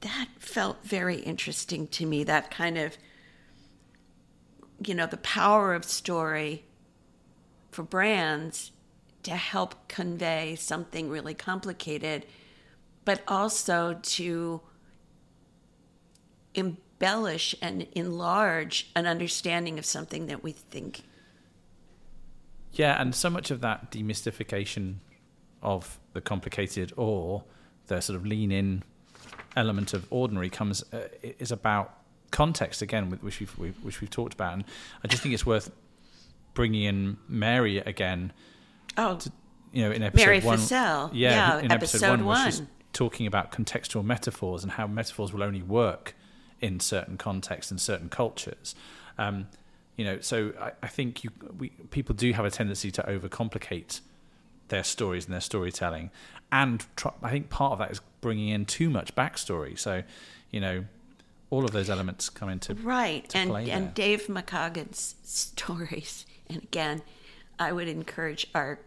that 0.00 0.28
felt 0.38 0.84
very 0.84 1.16
interesting 1.20 1.86
to 1.88 2.06
me. 2.06 2.24
That 2.24 2.50
kind 2.50 2.76
of 2.78 2.96
you 4.86 4.94
know, 4.94 5.06
the 5.06 5.16
power 5.18 5.74
of 5.74 5.84
story 5.84 6.64
for 7.70 7.82
brands 7.82 8.72
to 9.22 9.32
help 9.32 9.88
convey 9.88 10.54
something 10.54 11.08
really 11.08 11.34
complicated, 11.34 12.26
but 13.04 13.22
also 13.26 13.98
to 14.02 14.60
embellish 16.54 17.54
and 17.60 17.86
enlarge 17.92 18.90
an 18.94 19.06
understanding 19.06 19.78
of 19.78 19.84
something 19.84 20.26
that 20.26 20.42
we 20.42 20.52
think. 20.52 21.02
Yeah, 22.72 23.00
and 23.00 23.14
so 23.14 23.30
much 23.30 23.50
of 23.50 23.60
that 23.60 23.90
demystification 23.90 24.96
of 25.64 25.98
the 26.12 26.20
complicated 26.20 26.92
or 26.96 27.44
the 27.86 28.00
sort 28.00 28.16
of 28.16 28.26
lean 28.26 28.52
in 28.52 28.82
element 29.56 29.94
of 29.94 30.06
ordinary 30.10 30.50
comes 30.50 30.84
uh, 30.92 31.08
is 31.38 31.52
about 31.52 31.98
context 32.30 32.82
again, 32.82 33.10
which 33.10 33.40
we've, 33.40 33.50
which 33.82 34.00
we've 34.00 34.10
talked 34.10 34.34
about, 34.34 34.54
and 34.54 34.64
I 35.02 35.08
just 35.08 35.22
think 35.22 35.34
it's 35.34 35.46
worth 35.46 35.70
bringing 36.54 36.82
in 36.84 37.16
Mary 37.28 37.78
again. 37.78 38.32
Oh, 38.96 39.16
to, 39.16 39.32
you 39.72 39.82
know, 39.82 39.90
in 39.90 40.02
episode 40.02 40.24
Mary 40.26 40.40
one, 40.40 40.60
yeah, 40.70 41.08
Yeah, 41.12 41.58
in 41.58 41.72
episode, 41.72 41.98
episode 41.98 42.10
one, 42.10 42.24
where 42.24 42.44
she's 42.46 42.62
talking 42.92 43.26
about 43.26 43.52
contextual 43.52 44.04
metaphors 44.04 44.62
and 44.62 44.72
how 44.72 44.86
metaphors 44.86 45.32
will 45.32 45.42
only 45.42 45.62
work 45.62 46.14
in 46.60 46.80
certain 46.80 47.16
contexts 47.16 47.70
and 47.70 47.80
certain 47.80 48.08
cultures. 48.08 48.74
Um, 49.18 49.48
you 49.96 50.04
know, 50.04 50.20
so 50.20 50.52
I, 50.60 50.72
I 50.82 50.86
think 50.88 51.24
you, 51.24 51.30
we, 51.58 51.68
people 51.90 52.14
do 52.14 52.32
have 52.32 52.44
a 52.44 52.50
tendency 52.50 52.90
to 52.92 53.02
overcomplicate 53.02 54.00
their 54.68 54.84
stories 54.84 55.24
and 55.24 55.34
their 55.34 55.40
storytelling, 55.40 56.10
and 56.50 56.84
try, 56.96 57.12
I 57.22 57.30
think 57.30 57.50
part 57.50 57.72
of 57.72 57.78
that 57.78 57.90
is 57.90 58.00
bringing 58.20 58.48
in 58.48 58.66
too 58.66 58.90
much 58.90 59.14
backstory. 59.14 59.78
So, 59.78 60.02
you 60.50 60.60
know, 60.60 60.84
all 61.50 61.64
of 61.64 61.72
those 61.72 61.88
elements 61.88 62.28
come 62.30 62.48
into 62.48 62.74
right 62.74 63.30
and 63.36 63.52
and 63.52 63.94
dave 63.94 64.26
mccogan's 64.26 65.14
stories. 65.22 66.26
And 66.48 66.62
again 66.62 67.02
i 67.58 67.70
would 67.70 67.86
encourage 67.86 68.48
our 68.54 68.80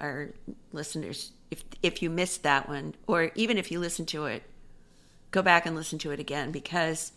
our 0.00 0.30
listeners 0.72 1.32
if 1.50 1.64
if 1.82 2.02
you 2.02 2.08
missed 2.08 2.42
that 2.44 2.66
one 2.66 2.94
or 3.06 3.30
even 3.34 3.58
if 3.58 3.70
you 3.70 3.78
listen 3.78 4.06
to 4.06 4.24
it 4.24 4.42
go 5.30 5.42
back 5.42 5.66
and 5.66 5.76
listen 5.76 5.98
to 5.98 6.10
it 6.10 6.18
again 6.18 6.50
because 6.50 7.12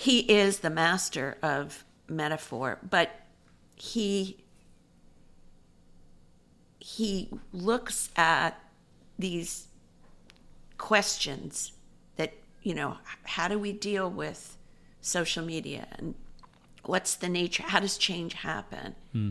he 0.00 0.20
is 0.20 0.60
the 0.60 0.70
master 0.70 1.36
of 1.42 1.84
metaphor. 2.08 2.78
But 2.88 3.10
he 3.74 4.38
he 6.80 7.28
looks 7.52 8.08
at 8.16 8.58
these 9.18 9.68
questions 10.78 11.72
that 12.16 12.32
you 12.62 12.74
know 12.74 12.96
how 13.24 13.46
do 13.46 13.58
we 13.58 13.70
deal 13.70 14.10
with 14.10 14.56
social 15.02 15.44
media 15.44 15.86
and 15.98 16.14
what's 16.84 17.14
the 17.14 17.28
nature 17.28 17.62
how 17.62 17.80
does 17.80 17.98
change 17.98 18.32
happen? 18.32 18.94
Hmm. 19.12 19.30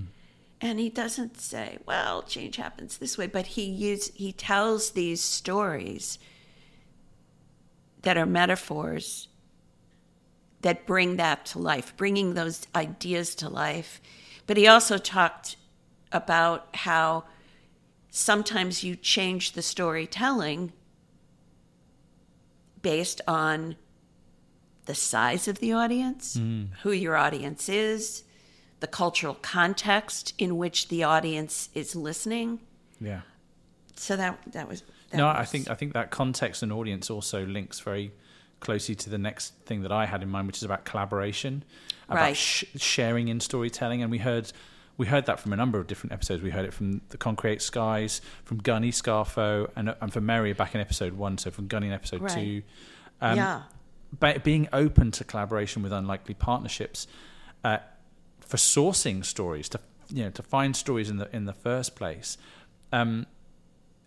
And 0.62 0.80
he 0.80 0.90
doesn't 0.90 1.40
say 1.40 1.80
well 1.88 2.22
change 2.22 2.58
happens 2.58 3.00
this 3.00 3.18
way 3.18 3.26
but 3.26 3.48
he 3.48 3.64
use 3.64 4.12
he 4.14 4.32
tells 4.32 4.92
these 4.92 5.22
stories 5.22 6.20
that 8.04 8.16
are 8.16 8.28
metaphors 8.28 9.28
that 10.62 10.86
bring 10.86 11.16
that 11.16 11.46
to 11.48 11.60
life 11.60 11.98
bringing 11.98 12.36
those 12.36 12.68
ideas 12.76 13.34
to 13.36 13.50
life. 13.50 14.00
But 14.46 14.58
he 14.58 14.68
also 14.68 14.98
talked 15.00 15.56
about 16.12 16.68
how 16.76 17.24
sometimes 18.10 18.84
you 18.84 18.96
change 18.96 19.54
the 19.54 19.62
storytelling 19.62 20.74
based 22.82 23.22
on 23.28 23.76
the 24.86 24.96
size 24.96 25.48
of 25.48 25.60
the 25.60 25.74
audience, 25.74 26.38
mm. 26.38 26.68
who 26.82 26.92
your 26.92 27.16
audience 27.16 27.70
is, 27.70 28.24
the 28.80 28.88
cultural 28.88 29.36
context 29.36 30.34
in 30.38 30.58
which 30.58 30.88
the 30.88 31.04
audience 31.04 31.70
is 31.74 31.96
listening. 31.96 32.60
yeah. 33.00 33.22
So 33.96 34.16
that 34.16 34.40
that 34.54 34.70
was 34.70 34.84
that 35.10 35.18
no, 35.18 35.28
I 35.28 35.44
think 35.44 35.70
I 35.70 35.76
think 35.76 35.92
that 35.92 36.10
context 36.10 36.64
and 36.64 36.72
audience 36.72 37.10
also 37.10 37.46
links 37.46 37.82
very 37.82 38.14
closely 38.62 38.96
to 38.96 39.10
the 39.10 39.18
next 39.18 39.54
thing 39.66 39.82
that 39.82 39.92
I 39.92 40.06
had 40.06 40.24
in 40.24 40.30
mind, 40.30 40.48
which 40.48 40.56
is 40.58 40.64
about 40.64 40.86
collaboration, 40.86 41.66
about 42.08 42.22
Right. 42.22 42.38
sh- 42.38 42.64
sharing 42.78 43.28
in 43.28 43.42
storytelling, 43.42 44.02
and 44.02 44.10
we 44.10 44.20
heard 44.20 44.54
we 45.00 45.06
heard 45.06 45.26
that 45.28 45.40
from 45.40 45.54
a 45.54 45.56
number 45.56 45.80
of 45.80 45.88
different 45.88 46.12
episodes. 46.12 46.44
We 46.44 46.50
heard 46.50 46.66
it 46.66 46.74
from 46.74 47.00
the 47.08 47.18
Concrete 47.18 47.62
Skies, 47.62 48.20
from 48.44 48.58
Gunny 48.58 48.92
Scarfo, 48.92 49.70
and 49.76 49.96
and 50.02 50.12
from 50.14 50.26
Mary 50.26 50.52
back 50.54 50.76
in 50.76 50.82
episode 50.82 51.14
one. 51.14 51.38
So 51.38 51.50
from 51.50 51.68
Gunny 51.68 51.88
in 51.88 51.94
episode 51.94 52.22
Right. 52.22 52.32
two. 52.32 52.64
Um, 53.22 53.38
yeah, 53.38 53.64
But 54.20 54.44
being 54.44 54.68
open 54.74 55.12
to 55.12 55.24
collaboration 55.24 55.84
with 55.84 55.94
unlikely 55.94 56.36
partnerships 56.36 57.08
uh, 57.64 57.78
for 58.42 58.58
sourcing 58.58 59.24
stories 59.24 59.70
to 59.70 59.80
you 60.10 60.26
know 60.26 60.32
to 60.32 60.44
find 60.44 60.76
stories 60.76 61.10
in 61.10 61.16
the 61.18 61.34
in 61.34 61.46
the 61.46 61.54
first 61.54 61.96
place. 61.96 62.38
Um, 62.92 63.26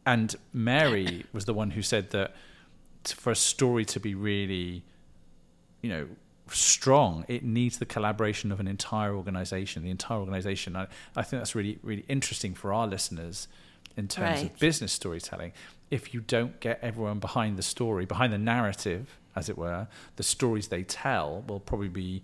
and 0.04 0.36
Mary 0.52 1.24
was 1.32 1.46
the 1.46 1.54
one 1.54 1.70
who 1.70 1.80
said 1.80 2.10
that 2.10 2.34
for 3.04 3.30
a 3.30 3.36
story 3.36 3.86
to 3.86 3.98
be 3.98 4.14
really, 4.14 4.84
you 5.80 5.88
know, 5.88 6.06
strong, 6.48 7.24
it 7.28 7.44
needs 7.44 7.78
the 7.78 7.86
collaboration 7.86 8.52
of 8.52 8.60
an 8.60 8.68
entire 8.68 9.14
organization. 9.14 9.82
The 9.82 9.90
entire 9.90 10.18
organization. 10.18 10.76
I, 10.76 10.86
I 11.16 11.22
think 11.22 11.40
that's 11.40 11.54
really 11.54 11.78
really 11.82 12.04
interesting 12.08 12.54
for 12.54 12.72
our 12.72 12.86
listeners 12.86 13.48
in 13.96 14.08
terms 14.08 14.42
of 14.42 14.58
business 14.58 14.92
storytelling. 14.92 15.52
If 15.90 16.14
you 16.14 16.20
don't 16.20 16.58
get 16.60 16.78
everyone 16.82 17.18
behind 17.18 17.58
the 17.58 17.62
story, 17.62 18.06
behind 18.06 18.32
the 18.32 18.38
narrative, 18.38 19.18
as 19.36 19.48
it 19.48 19.58
were, 19.58 19.86
the 20.16 20.22
stories 20.22 20.68
they 20.68 20.82
tell 20.82 21.44
will 21.46 21.60
probably 21.60 21.88
be, 21.88 22.22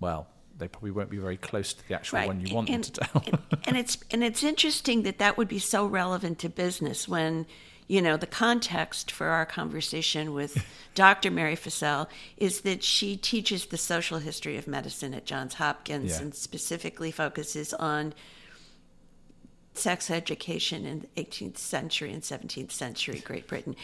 well, 0.00 0.26
they 0.58 0.68
probably 0.68 0.90
won't 0.90 1.10
be 1.10 1.18
very 1.18 1.36
close 1.36 1.74
to 1.74 1.88
the 1.88 1.94
actual 1.94 2.18
right. 2.18 2.28
one 2.28 2.40
you 2.40 2.54
want 2.54 2.70
and, 2.70 2.84
them 2.84 2.92
to 2.92 3.00
tell. 3.00 3.22
and, 3.26 3.38
and 3.66 3.76
it's 3.76 3.98
and 4.10 4.24
it's 4.24 4.42
interesting 4.42 5.02
that 5.02 5.18
that 5.18 5.36
would 5.36 5.48
be 5.48 5.58
so 5.58 5.86
relevant 5.86 6.38
to 6.40 6.48
business 6.48 7.06
when 7.06 7.46
you 7.88 8.02
know 8.02 8.16
the 8.16 8.26
context 8.26 9.10
for 9.10 9.28
our 9.28 9.46
conversation 9.46 10.32
with 10.32 10.64
Dr. 10.94 11.30
Mary 11.30 11.56
Fissell 11.56 12.08
is 12.36 12.62
that 12.62 12.82
she 12.82 13.16
teaches 13.16 13.66
the 13.66 13.76
social 13.78 14.18
history 14.18 14.56
of 14.56 14.66
medicine 14.66 15.14
at 15.14 15.24
Johns 15.24 15.54
Hopkins 15.54 16.12
Yeah. 16.16 16.22
and 16.22 16.34
specifically 16.34 17.10
focuses 17.10 17.72
on 17.74 18.12
sex 19.74 20.10
education 20.10 20.86
in 20.86 21.00
the 21.14 21.22
18th 21.22 21.58
century 21.58 22.12
and 22.12 22.22
17th 22.22 22.72
century 22.72 23.18
Great 23.20 23.46
Britain. 23.46 23.76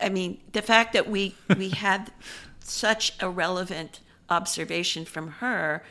I 0.00 0.08
mean, 0.10 0.40
the 0.52 0.62
fact 0.62 0.92
that 0.92 1.08
we 1.08 1.34
we 1.56 1.70
had 1.70 2.12
such 2.60 3.14
a 3.20 3.30
relevant 3.30 4.00
observation 4.28 5.04
from 5.04 5.28
her 5.40 5.82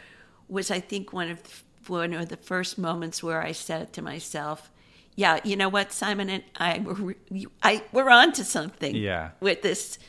was, 0.47 0.69
I 0.69 0.79
think, 0.79 1.11
one 1.11 1.29
of 1.31 1.63
one 1.87 2.13
of 2.13 2.29
the 2.29 2.37
first 2.37 2.77
moments 2.77 3.23
where 3.23 3.41
I 3.41 3.51
said 3.53 3.93
to 3.93 4.01
myself, 4.01 4.69
"Yeah, 5.17 5.39
you 5.43 5.55
know 5.57 5.67
what, 5.69 5.91
Simon 5.91 6.29
and 6.29 6.43
I 6.57 6.79
were 6.79 7.15
I 7.61 7.83
we're 7.91 8.09
on 8.09 8.31
to 8.33 8.43
something 8.45 8.95
Yeah. 8.95 9.31
with 9.41 9.61
this 9.61 9.99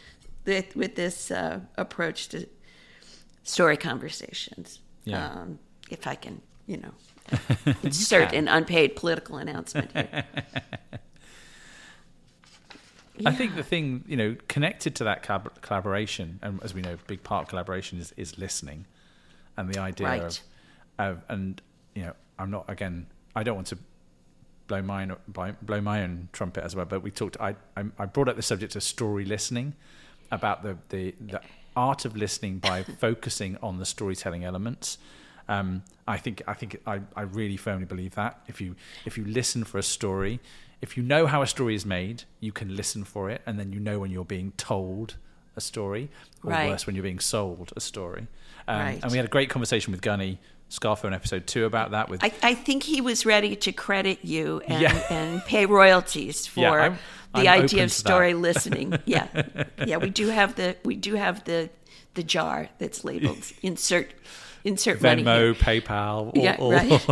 with, 0.46 0.76
with 0.76 0.94
this 0.94 1.30
uh, 1.30 1.60
approach 1.76 2.28
to 2.28 2.46
story 3.42 3.76
conversations." 3.76 4.80
Yeah. 5.04 5.26
Um, 5.30 5.58
if 5.90 6.06
I 6.06 6.14
can, 6.14 6.42
you 6.66 6.76
know, 6.76 6.92
insert 7.82 8.32
an 8.34 8.46
unpaid 8.48 8.94
political 8.94 9.36
announcement 9.38 9.90
here. 9.92 10.24
I 13.26 13.32
think 13.34 13.56
the 13.56 13.64
thing, 13.64 14.04
you 14.06 14.16
know, 14.16 14.36
connected 14.46 14.94
to 14.96 15.04
that 15.04 15.22
collaboration, 15.62 16.38
and 16.40 16.62
as 16.62 16.72
we 16.72 16.82
know, 16.82 16.96
big 17.08 17.24
part 17.24 17.42
of 17.44 17.48
collaboration 17.48 17.98
is, 17.98 18.12
is 18.16 18.38
listening, 18.38 18.86
and 19.56 19.72
the 19.72 19.80
idea 19.80 20.06
Right. 20.06 20.22
of, 20.22 20.38
of, 20.98 21.22
and 21.28 21.60
you 21.96 22.02
know, 22.02 22.12
I'm 22.38 22.50
not 22.50 22.66
again, 22.68 23.06
I 23.34 23.42
don't 23.42 23.56
want 23.56 23.66
to 23.68 23.78
blow 24.68 24.82
my 24.82 25.02
own, 25.02 25.16
blow 25.62 25.80
my 25.80 26.02
own 26.02 26.28
trumpet 26.32 26.62
as 26.62 26.76
well, 26.76 26.84
but 26.86 27.02
we 27.02 27.10
talked. 27.10 27.36
I 27.40 27.56
I, 27.76 27.84
I 27.98 28.06
brought 28.06 28.28
up 28.28 28.36
the 28.36 28.42
subject 28.42 28.76
of 28.76 28.82
story 28.82 29.24
listening, 29.24 29.74
about 30.30 30.62
the 30.62 30.76
the, 30.90 31.14
the 31.20 31.40
art 31.76 32.04
of 32.04 32.16
listening 32.16 32.58
by 32.58 32.82
focusing 32.98 33.56
on 33.62 33.78
the 33.78 33.84
storytelling 33.86 34.44
elements. 34.44 34.98
Um, 35.48 35.82
I 36.06 36.18
think 36.18 36.42
I 36.46 36.54
think 36.54 36.80
I, 36.86 37.00
I 37.16 37.22
really 37.22 37.56
firmly 37.56 37.86
believe 37.86 38.14
that 38.14 38.40
if 38.46 38.60
you 38.60 38.76
if 39.04 39.16
you 39.18 39.24
listen 39.24 39.64
for 39.64 39.78
a 39.78 39.82
story, 39.82 40.40
if 40.82 40.96
you 40.96 41.02
know 41.02 41.26
how 41.26 41.42
a 41.42 41.46
story 41.46 41.74
is 41.74 41.84
made, 41.86 42.24
you 42.40 42.52
can 42.52 42.76
listen 42.76 43.02
for 43.04 43.30
it, 43.30 43.42
and 43.46 43.58
then 43.58 43.72
you 43.72 43.80
know 43.80 43.98
when 43.98 44.10
you're 44.10 44.24
being 44.24 44.52
told 44.56 45.16
a 45.56 45.60
story, 45.60 46.08
or 46.44 46.52
Right. 46.52 46.66
worse, 46.68 46.86
when 46.86 46.94
you're 46.94 47.02
being 47.02 47.18
sold 47.18 47.72
a 47.76 47.80
story. 47.80 48.26
Um, 48.68 48.78
Right. 48.78 49.02
And 49.02 49.10
we 49.10 49.16
had 49.16 49.24
a 49.26 49.30
great 49.30 49.50
conversation 49.50 49.90
with 49.90 50.02
Gunny 50.02 50.38
Scarfo 50.70 51.04
in 51.06 51.14
episode 51.14 51.46
two 51.46 51.64
about 51.64 51.92
that. 51.92 52.08
With 52.08 52.22
I, 52.22 52.32
I 52.42 52.54
think 52.54 52.82
he 52.82 53.00
was 53.00 53.24
ready 53.24 53.56
to 53.56 53.72
credit 53.72 54.18
you 54.22 54.60
and, 54.66 54.82
Yeah. 54.82 55.02
and 55.10 55.42
pay 55.44 55.66
royalties 55.66 56.46
for 56.46 56.60
Yeah, 56.60 56.72
I'm- 56.72 56.98
the 57.34 57.48
I'm 57.48 57.62
idea 57.64 57.84
of 57.84 57.92
story 57.92 58.32
that. 58.32 58.38
listening. 58.38 58.98
Yeah, 59.06 59.26
yeah, 59.86 59.96
we 59.98 60.10
do 60.10 60.28
have 60.28 60.54
the 60.56 60.76
we 60.84 60.96
do 60.96 61.14
have 61.14 61.44
the 61.44 61.70
the 62.14 62.22
jar 62.22 62.68
that's 62.78 63.04
labeled 63.04 63.38
insert 63.62 64.12
insert 64.64 65.00
money. 65.02 65.22
Venmo, 65.22 65.54
PayPal, 65.54 66.34
or, 66.36 66.42
Yeah, 66.42 66.56
or- 66.58 66.72
right. 66.72 67.06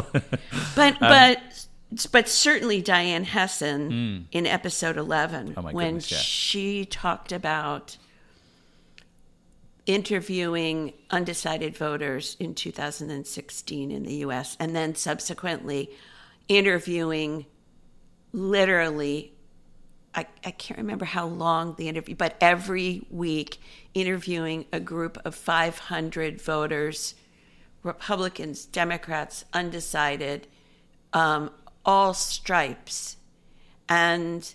But 0.75 0.95
Um, 0.95 0.99
but 1.01 1.66
but 2.12 2.29
certainly 2.29 2.83
Diane 2.83 3.25
Hessan 3.25 4.25
in 4.33 4.47
episode 4.47 4.97
eleven. 4.97 5.55
Oh, 5.57 5.62
when 5.62 5.97
yeah. 5.97 6.01
she 6.01 6.85
talked 6.85 7.31
about 7.33 7.97
interviewing 9.87 10.92
undecided 11.11 11.77
voters 11.77 12.37
in 12.40 12.55
2016 12.55 13.90
in 13.90 14.03
the 14.03 14.14
US, 14.16 14.57
and 14.59 14.75
then 14.75 14.94
subsequently 14.94 15.90
interviewing 16.49 17.46
literally. 18.33 19.33
I, 20.14 20.27
I 20.44 20.51
can't 20.51 20.79
remember 20.79 21.05
how 21.05 21.27
long 21.27 21.75
the 21.77 21.88
interview, 21.88 22.14
but 22.16 22.37
every 22.40 23.07
week 23.11 23.61
interviewing 23.94 24.64
a 24.72 24.81
group 24.81 25.18
of 25.25 25.35
500 25.35 26.40
voters, 26.40 27.14
Republicans, 27.83 28.64
Democrats, 28.64 29.44
undecided, 29.53 30.46
um, 31.12 31.51
all 31.85 32.14
stripes, 32.14 33.18
and 33.88 34.55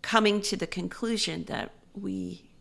coming 0.00 0.40
to 0.40 0.56
the 0.56 0.66
conclusion 0.66 1.44
that 1.44 1.70
we 1.94 2.51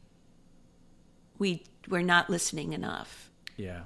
we 1.41 1.63
we're 1.89 2.03
not 2.03 2.29
listening 2.29 2.71
enough 2.73 3.31
Yeah. 3.57 3.81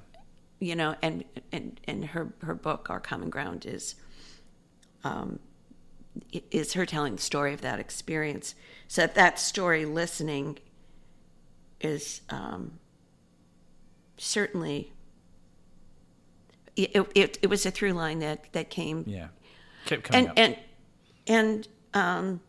you 0.60 0.76
know 0.76 0.94
and 1.00 1.24
and 1.50 1.80
and 1.88 2.04
her 2.04 2.30
her 2.42 2.54
book 2.54 2.90
our 2.90 3.00
common 3.00 3.30
ground 3.30 3.64
is 3.64 3.94
um 5.02 5.38
is 6.50 6.74
her 6.74 6.84
telling 6.84 7.16
the 7.16 7.22
story 7.22 7.54
of 7.54 7.62
that 7.62 7.80
experience 7.80 8.54
so 8.88 9.00
that, 9.02 9.14
that 9.14 9.40
story 9.40 9.86
listening 9.86 10.58
is 11.80 12.20
um 12.28 12.78
certainly 14.18 14.92
it, 16.76 16.90
it, 17.14 17.38
it 17.40 17.48
was 17.48 17.64
a 17.64 17.70
through 17.70 17.92
line 17.94 18.18
that 18.18 18.52
that 18.52 18.68
came 18.68 19.02
Yeah. 19.06 19.28
Kept 19.86 20.04
coming 20.04 20.28
and 20.28 20.30
up. 20.30 20.36
and 20.38 20.56
and 21.26 21.68
um 21.94 22.40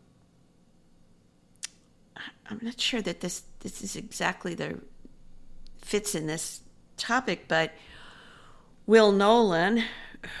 I'm 2.50 2.60
not 2.62 2.78
sure 2.78 3.00
that 3.02 3.20
this 3.20 3.42
this 3.60 3.82
is 3.82 3.96
exactly 3.96 4.54
the 4.54 4.80
fits 5.80 6.14
in 6.14 6.26
this 6.26 6.60
topic, 6.96 7.46
but 7.48 7.72
Will 8.86 9.12
Nolan, 9.12 9.82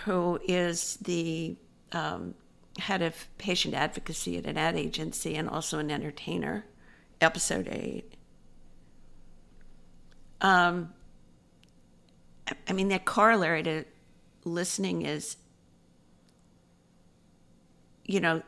who 0.04 0.40
is 0.46 0.96
the 0.96 1.56
um, 1.92 2.34
head 2.78 3.02
of 3.02 3.14
patient 3.38 3.74
advocacy 3.74 4.36
at 4.38 4.46
an 4.46 4.56
ad 4.56 4.76
agency 4.76 5.34
and 5.34 5.48
also 5.48 5.78
an 5.78 5.90
entertainer, 5.90 6.64
episode 7.20 7.68
eight. 7.70 8.12
Um, 10.40 10.92
I- 12.68 12.72
mean, 12.72 12.88
that 12.88 13.04
corollary 13.04 13.62
to 13.64 13.84
listening 14.44 15.02
is 15.02 15.36
you 18.08 18.20
know, 18.20 18.42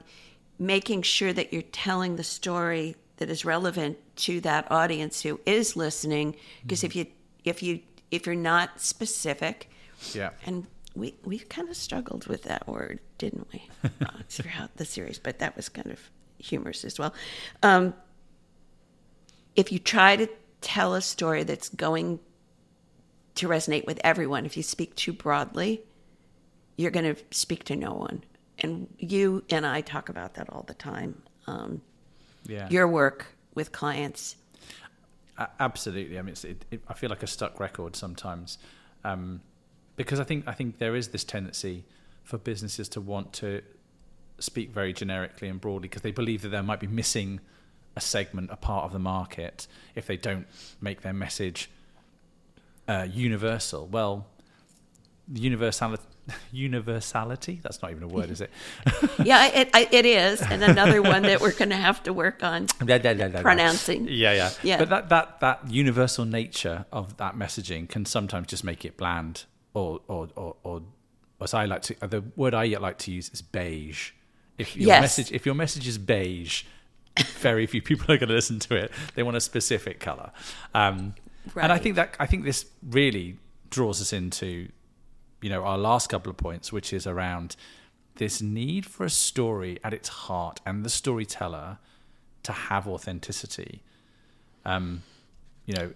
making 0.58 1.02
sure 1.02 1.32
that 1.32 1.52
you're 1.52 1.62
telling 1.62 2.16
the 2.16 2.24
story 2.24 2.96
that 3.20 3.30
is 3.30 3.44
relevant 3.44 3.98
to 4.16 4.40
that 4.40 4.66
audience 4.72 5.22
who 5.22 5.38
is 5.46 5.76
listening. 5.76 6.34
Because 6.62 6.82
if 6.82 6.96
you 6.96 7.06
if 7.44 7.62
you 7.62 7.80
if 8.10 8.26
you're 8.26 8.34
not 8.34 8.80
specific, 8.80 9.70
yeah. 10.14 10.30
and 10.46 10.66
we 10.96 11.14
we 11.24 11.38
kind 11.38 11.68
of 11.68 11.76
struggled 11.76 12.26
with 12.26 12.42
that 12.44 12.66
word, 12.66 12.98
didn't 13.18 13.46
we, 13.52 13.68
throughout 14.28 14.76
the 14.76 14.86
series? 14.86 15.18
But 15.18 15.38
that 15.38 15.54
was 15.54 15.68
kind 15.68 15.90
of 15.90 16.00
humorous 16.38 16.84
as 16.84 16.98
well. 16.98 17.14
Um, 17.62 17.94
if 19.54 19.70
you 19.70 19.78
try 19.78 20.16
to 20.16 20.26
tell 20.62 20.94
a 20.94 21.02
story 21.02 21.44
that's 21.44 21.68
going 21.68 22.20
to 23.34 23.48
resonate 23.48 23.86
with 23.86 24.00
everyone, 24.02 24.46
if 24.46 24.56
you 24.56 24.62
speak 24.62 24.96
too 24.96 25.12
broadly, 25.12 25.82
you're 26.76 26.90
going 26.90 27.14
to 27.14 27.22
speak 27.30 27.64
to 27.64 27.76
no 27.76 27.92
one. 27.92 28.24
And 28.60 28.88
you 28.98 29.44
and 29.50 29.66
I 29.66 29.82
talk 29.82 30.08
about 30.08 30.34
that 30.34 30.48
all 30.50 30.62
the 30.62 30.74
time. 30.74 31.22
Um, 31.46 31.82
Yeah. 32.50 32.68
your 32.68 32.88
work 32.88 33.26
with 33.54 33.72
clients. 33.72 34.36
Absolutely. 35.58 36.18
I 36.18 36.22
mean, 36.22 36.32
it's, 36.32 36.44
it, 36.44 36.64
it, 36.70 36.82
I 36.88 36.92
feel 36.94 37.08
like 37.08 37.22
a 37.22 37.26
stuck 37.26 37.58
record 37.58 37.96
sometimes, 37.96 38.58
um, 39.04 39.40
because 39.96 40.20
I 40.20 40.24
think 40.24 40.46
I 40.46 40.52
think 40.52 40.78
there 40.78 40.94
is 40.94 41.08
this 41.08 41.24
tendency 41.24 41.84
for 42.24 42.36
businesses 42.36 42.88
to 42.90 43.00
want 43.00 43.32
to 43.34 43.62
speak 44.38 44.70
very 44.70 44.92
generically 44.92 45.48
and 45.48 45.60
broadly 45.60 45.88
because 45.88 46.02
they 46.02 46.10
believe 46.10 46.42
that 46.42 46.50
there 46.50 46.62
might 46.62 46.80
be 46.80 46.86
missing 46.86 47.40
a 47.96 48.00
segment, 48.00 48.50
a 48.52 48.56
part 48.56 48.84
of 48.84 48.92
the 48.92 48.98
market, 48.98 49.66
if 49.94 50.06
they 50.06 50.16
don't 50.16 50.46
make 50.80 51.00
their 51.02 51.12
message 51.12 51.70
uh, 52.88 53.06
universal. 53.10 53.86
Well, 53.86 54.26
the 55.28 55.40
universality. 55.40 56.02
Universality? 56.52 57.60
That's 57.62 57.82
not 57.82 57.90
even 57.90 58.02
a 58.02 58.08
word, 58.08 58.30
is 58.30 58.40
it? 58.40 58.50
Yeah, 59.24 59.46
it, 59.46 59.70
it, 59.74 60.06
is. 60.06 60.40
And 60.40 60.62
another 60.62 61.02
one 61.02 61.22
that 61.22 61.40
we're 61.40 61.52
going 61.52 61.70
to 61.70 61.76
have 61.76 62.02
to 62.04 62.12
work 62.12 62.42
on 62.42 62.66
pronouncing. 63.42 64.06
Yeah, 64.08 64.32
yeah, 64.32 64.50
Yeah. 64.62 64.78
But 64.78 64.88
that 64.88 65.08
that 65.10 65.40
that 65.40 65.70
universal 65.70 66.24
nature 66.24 66.86
of 66.90 67.16
that 67.18 67.36
messaging 67.36 67.88
can 67.88 68.06
sometimes 68.06 68.46
just 68.48 68.64
make 68.64 68.84
it 68.84 68.96
bland, 68.96 69.44
or 69.74 70.00
or 70.08 70.28
or, 70.36 70.56
or 70.62 70.82
as 71.40 71.54
I 71.54 71.64
like 71.66 71.82
to, 71.82 71.94
the 72.06 72.22
word 72.36 72.54
I 72.54 72.66
like 72.66 72.98
to 72.98 73.12
use 73.12 73.30
is 73.30 73.42
beige. 73.42 74.12
If 74.58 74.76
your 74.76 74.88
Yes. 74.88 75.02
message 75.02 75.32
if 75.32 75.44
your 75.46 75.54
message 75.54 75.86
is 75.86 75.98
beige, 75.98 76.64
very 77.38 77.66
few 77.66 77.82
people 77.82 78.04
are 78.12 78.18
going 78.18 78.28
to 78.28 78.34
listen 78.34 78.58
to 78.60 78.74
it. 78.76 78.90
They 79.14 79.22
want 79.22 79.36
a 79.36 79.40
specific 79.40 80.00
color, 80.00 80.30
um, 80.74 81.14
and 81.56 81.72
I 81.72 81.78
think 81.78 81.96
that 81.96 82.16
I 82.18 82.26
think 82.26 82.44
this 82.44 82.66
really 82.88 83.38
draws 83.70 84.00
us 84.00 84.12
into, 84.12 84.68
you 85.42 85.48
know, 85.50 85.64
our 85.64 85.78
last 85.78 86.08
couple 86.08 86.30
of 86.30 86.36
points, 86.36 86.72
which 86.72 86.92
is 86.92 87.06
around 87.06 87.56
this 88.16 88.42
need 88.42 88.84
for 88.86 89.04
a 89.04 89.10
story 89.10 89.78
at 89.82 89.94
its 89.94 90.08
heart 90.08 90.60
and 90.66 90.84
the 90.84 90.90
storyteller 90.90 91.78
to 92.42 92.52
have 92.52 92.86
authenticity. 92.86 93.82
Um, 94.64 95.02
you 95.66 95.74
know, 95.74 95.92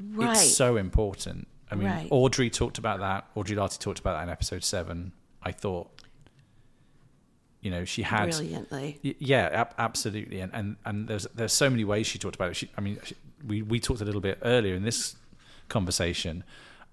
Right. 0.00 0.30
it's 0.32 0.54
so 0.56 0.76
important. 0.76 1.46
I 1.70 1.74
mean, 1.74 1.88
Right. 1.88 2.08
Audrey 2.10 2.50
talked 2.50 2.78
about 2.78 3.00
that. 3.00 3.28
Audrey 3.34 3.56
Larty 3.56 3.78
talked 3.78 3.98
about 3.98 4.14
that 4.16 4.22
in 4.24 4.28
episode 4.28 4.64
seven. 4.64 5.12
I 5.42 5.52
thought, 5.52 5.90
you 7.60 7.70
know, 7.70 7.84
she 7.84 8.02
had 8.02 8.30
Brilliantly. 8.30 8.98
Yeah, 9.18 9.48
ab- 9.52 9.74
absolutely, 9.78 10.40
and 10.40 10.52
and 10.54 10.76
and 10.84 11.08
there's 11.08 11.26
there's 11.34 11.52
so 11.52 11.70
many 11.70 11.84
ways 11.84 12.06
she 12.06 12.18
talked 12.18 12.34
about 12.36 12.50
it. 12.50 12.54
She, 12.56 12.70
I 12.76 12.80
mean, 12.80 12.98
she, 13.04 13.14
we 13.46 13.62
we 13.62 13.80
talked 13.80 14.00
a 14.00 14.04
little 14.04 14.20
bit 14.20 14.38
earlier 14.42 14.74
in 14.74 14.82
this 14.82 15.16
conversation 15.68 16.44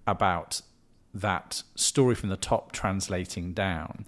about 0.08 0.62
that 1.14 1.64
story 1.76 2.16
from 2.16 2.30
the 2.30 2.38
top 2.38 2.72
translating 2.72 3.54
down. 3.54 4.06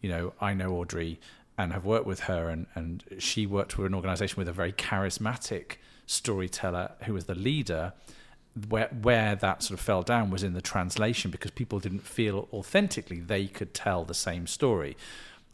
You 0.00 0.10
know, 0.10 0.32
I 0.40 0.54
know 0.54 0.72
Audrey 0.72 1.20
and 1.56 1.72
have 1.72 1.84
worked 1.84 2.06
with 2.06 2.20
her, 2.20 2.48
and 2.48 2.66
and 2.74 3.04
she 3.18 3.46
worked 3.46 3.76
with 3.76 3.86
an 3.86 3.94
organisation 3.94 4.38
with 4.38 4.48
a 4.48 4.52
very 4.52 4.72
charismatic 4.72 5.76
storyteller 6.06 6.92
who 7.04 7.14
was 7.14 7.26
the 7.26 7.34
leader. 7.34 7.92
Where 8.68 8.88
where 8.88 9.36
that 9.36 9.62
sort 9.62 9.78
of 9.78 9.84
fell 9.84 10.02
down 10.02 10.30
was 10.30 10.42
in 10.42 10.54
the 10.54 10.60
translation 10.60 11.30
because 11.30 11.52
people 11.52 11.78
didn't 11.78 12.00
feel 12.00 12.48
authentically 12.52 13.20
they 13.20 13.46
could 13.46 13.72
tell 13.72 14.04
the 14.04 14.12
same 14.12 14.48
story 14.48 14.96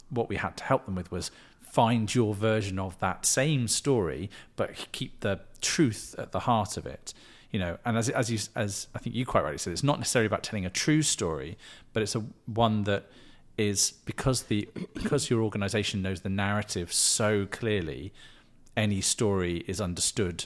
what 0.09 0.29
we 0.29 0.37
had 0.37 0.57
to 0.57 0.63
help 0.63 0.85
them 0.85 0.95
with 0.95 1.11
was 1.11 1.31
find 1.61 2.13
your 2.13 2.33
version 2.33 2.79
of 2.79 2.97
that 2.99 3.25
same 3.25 3.67
story, 3.67 4.29
but 4.55 4.87
keep 4.91 5.19
the 5.19 5.39
truth 5.61 6.15
at 6.17 6.31
the 6.31 6.41
heart 6.41 6.77
of 6.77 6.85
it. 6.85 7.13
You 7.51 7.59
know, 7.59 7.77
and 7.85 7.97
as 7.97 8.09
as 8.09 8.29
you 8.29 8.39
as 8.55 8.87
I 8.93 8.99
think 8.99 9.15
you 9.15 9.25
quite 9.25 9.43
rightly 9.43 9.57
said, 9.57 9.73
it's 9.73 9.83
not 9.83 9.99
necessarily 9.99 10.27
about 10.27 10.43
telling 10.43 10.65
a 10.65 10.69
true 10.69 11.01
story, 11.01 11.57
but 11.93 12.03
it's 12.03 12.15
a 12.15 12.25
one 12.45 12.83
that 12.83 13.05
is 13.57 13.93
because 14.05 14.43
the 14.43 14.67
because 14.93 15.29
your 15.29 15.41
organisation 15.41 16.01
knows 16.01 16.21
the 16.21 16.29
narrative 16.29 16.91
so 16.91 17.45
clearly, 17.45 18.13
any 18.75 19.01
story 19.01 19.63
is 19.67 19.81
understood 19.81 20.45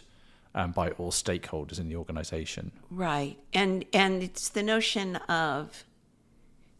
um, 0.55 0.71
by 0.71 0.91
all 0.91 1.11
stakeholders 1.11 1.79
in 1.79 1.89
the 1.89 1.95
organisation. 1.95 2.71
Right. 2.89 3.37
And 3.53 3.85
and 3.93 4.23
it's 4.23 4.49
the 4.49 4.63
notion 4.63 5.17
of 5.17 5.83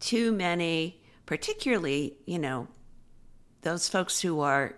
too 0.00 0.32
many, 0.32 1.00
particularly, 1.26 2.16
you 2.26 2.38
know, 2.38 2.68
those 3.62 3.88
folks 3.88 4.20
who 4.20 4.40
are 4.40 4.74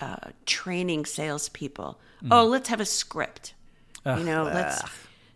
uh, 0.00 0.16
training 0.46 1.04
salespeople. 1.06 2.00
Oh, 2.30 2.46
let's 2.46 2.68
have 2.68 2.80
a 2.80 2.84
script. 2.84 3.54
You 4.04 4.24
know, 4.24 4.44
let's 4.44 4.82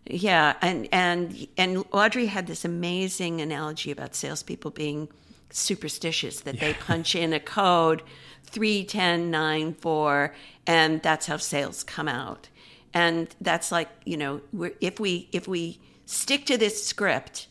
yeah, 0.05 0.55
and 0.61 0.87
and 0.91 1.47
and 1.57 1.83
Audrey 1.91 2.25
had 2.25 2.47
this 2.47 2.65
amazing 2.65 3.39
analogy 3.39 3.91
about 3.91 4.15
salespeople 4.15 4.71
being 4.71 5.09
superstitious 5.49 6.41
that 6.41 6.59
they 6.59 6.73
punch 6.87 7.15
in 7.15 7.33
a 7.33 7.39
code 7.39 8.03
three 8.43 8.83
ten 8.83 9.31
nine 9.31 9.73
four, 9.73 10.33
and 10.67 11.01
that's 11.01 11.27
how 11.27 11.37
sales 11.37 11.83
come 11.83 12.07
out. 12.07 12.49
And 12.93 13.33
that's 13.39 13.71
like 13.71 13.89
you 14.05 14.17
know, 14.17 14.41
we're, 14.51 14.73
if 14.81 14.99
we 14.99 15.29
if 15.31 15.47
we 15.47 15.79
stick 16.05 16.45
to 16.47 16.57
this 16.57 16.85
script, 16.85 17.47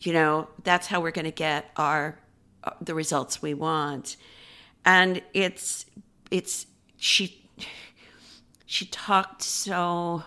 you 0.00 0.12
know, 0.12 0.48
that's 0.62 0.86
how 0.86 1.00
we're 1.00 1.10
going 1.10 1.24
to 1.24 1.30
get 1.30 1.70
our 1.76 2.20
uh, 2.62 2.70
the 2.80 2.94
results 2.94 3.42
we 3.42 3.54
want. 3.54 4.16
And 4.84 5.20
it's 5.34 5.84
it's 6.30 6.66
she 6.96 7.44
she 8.70 8.84
talked 8.84 9.40
so 9.42 10.22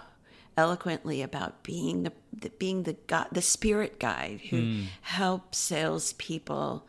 eloquently 0.57 1.21
about 1.21 1.61
being 1.61 2.01
the, 2.01 2.11
the 2.33 2.49
being 2.49 2.83
the 2.83 2.93
God, 3.05 3.27
the 3.31 3.41
spirit 3.41 3.99
guide 3.99 4.41
who 4.49 4.59
hmm. 4.61 4.81
helps 5.01 5.59
salespeople 5.59 6.87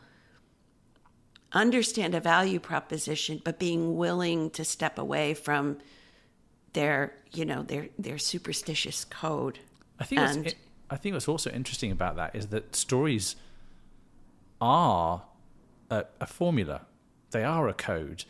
understand 1.51 2.15
a 2.15 2.19
value 2.19 2.59
proposition, 2.59 3.39
but 3.45 3.59
being 3.59 3.95
willing 3.95 4.49
to 4.49 4.65
step 4.65 4.97
away 4.97 5.35
from 5.35 5.77
their 6.73 7.13
you 7.31 7.45
know 7.45 7.61
their 7.61 7.89
their 7.99 8.17
superstitious 8.17 9.05
code. 9.05 9.59
I 9.99 10.05
think 10.05 10.21
what's, 10.21 10.35
And- 10.35 10.47
i- 10.47 10.53
I 10.89 10.97
think 10.97 11.13
what's 11.13 11.27
also 11.27 11.51
interesting 11.51 11.91
about 11.91 12.15
that 12.15 12.35
is 12.35 12.47
that 12.47 12.75
stories 12.75 13.35
are 14.59 15.21
a, 15.91 16.05
a 16.19 16.25
formula. 16.25 16.81
They 17.29 17.43
are 17.43 17.67
a 17.67 17.73
code. 17.73 18.25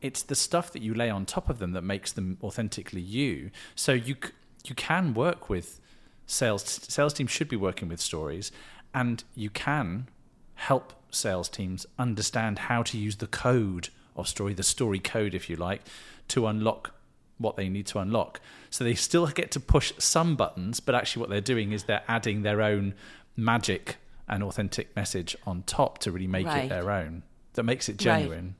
It's 0.00 0.22
the 0.22 0.34
stuff 0.34 0.72
that 0.72 0.82
you 0.82 0.94
lay 0.94 1.10
on 1.10 1.26
top 1.26 1.48
of 1.50 1.58
them 1.58 1.72
that 1.72 1.82
makes 1.82 2.12
them 2.12 2.38
authentically 2.42 3.00
you. 3.00 3.50
So 3.74 3.92
you 3.92 4.16
you 4.64 4.74
can 4.74 5.14
work 5.14 5.48
with 5.48 5.80
sales 6.26 6.62
sales 6.88 7.12
teams 7.14 7.30
should 7.30 7.48
be 7.48 7.56
working 7.56 7.88
with 7.88 8.00
stories, 8.00 8.52
and 8.94 9.24
you 9.34 9.50
can 9.50 10.08
help 10.54 10.92
sales 11.10 11.48
teams 11.48 11.86
understand 11.98 12.58
how 12.60 12.82
to 12.82 12.98
use 12.98 13.16
the 13.16 13.26
code 13.26 13.88
of 14.16 14.28
story, 14.28 14.52
the 14.54 14.62
story 14.62 14.98
code, 14.98 15.34
if 15.34 15.48
you 15.48 15.56
like, 15.56 15.82
to 16.28 16.46
unlock 16.46 16.94
what 17.38 17.56
they 17.56 17.68
need 17.68 17.86
to 17.86 17.98
unlock. 18.00 18.40
So 18.68 18.82
they 18.84 18.94
still 18.94 19.26
get 19.28 19.52
to 19.52 19.60
push 19.60 19.92
some 19.98 20.34
buttons, 20.34 20.80
but 20.80 20.94
actually 20.96 21.20
what 21.20 21.30
they're 21.30 21.40
doing 21.40 21.70
is 21.72 21.84
they're 21.84 22.02
adding 22.08 22.42
their 22.42 22.60
own 22.60 22.94
magic 23.36 23.96
and 24.28 24.42
authentic 24.42 24.94
message 24.96 25.36
on 25.46 25.62
top 25.62 25.98
to 25.98 26.10
really 26.10 26.26
make 26.26 26.46
Right. 26.46 26.64
it 26.64 26.68
their 26.68 26.90
own. 26.90 27.22
That 27.54 27.62
makes 27.62 27.88
it 27.88 27.96
genuine. 27.96 28.56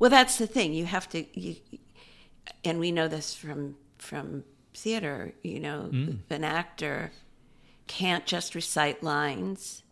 Well, 0.00 0.10
that's 0.10 0.38
the 0.38 0.46
thing. 0.48 0.72
You 0.72 0.86
have 0.86 1.08
to, 1.10 1.24
you, 1.38 1.56
and 2.64 2.80
we 2.80 2.90
know 2.90 3.06
this 3.06 3.34
from 3.34 3.76
from 3.98 4.44
theater. 4.74 5.32
You 5.44 5.60
know, 5.60 5.90
Mm. 5.92 6.18
an 6.30 6.42
actor 6.42 7.12
can't 7.86 8.24
just 8.26 8.54
recite 8.54 9.02
lines, 9.02 9.82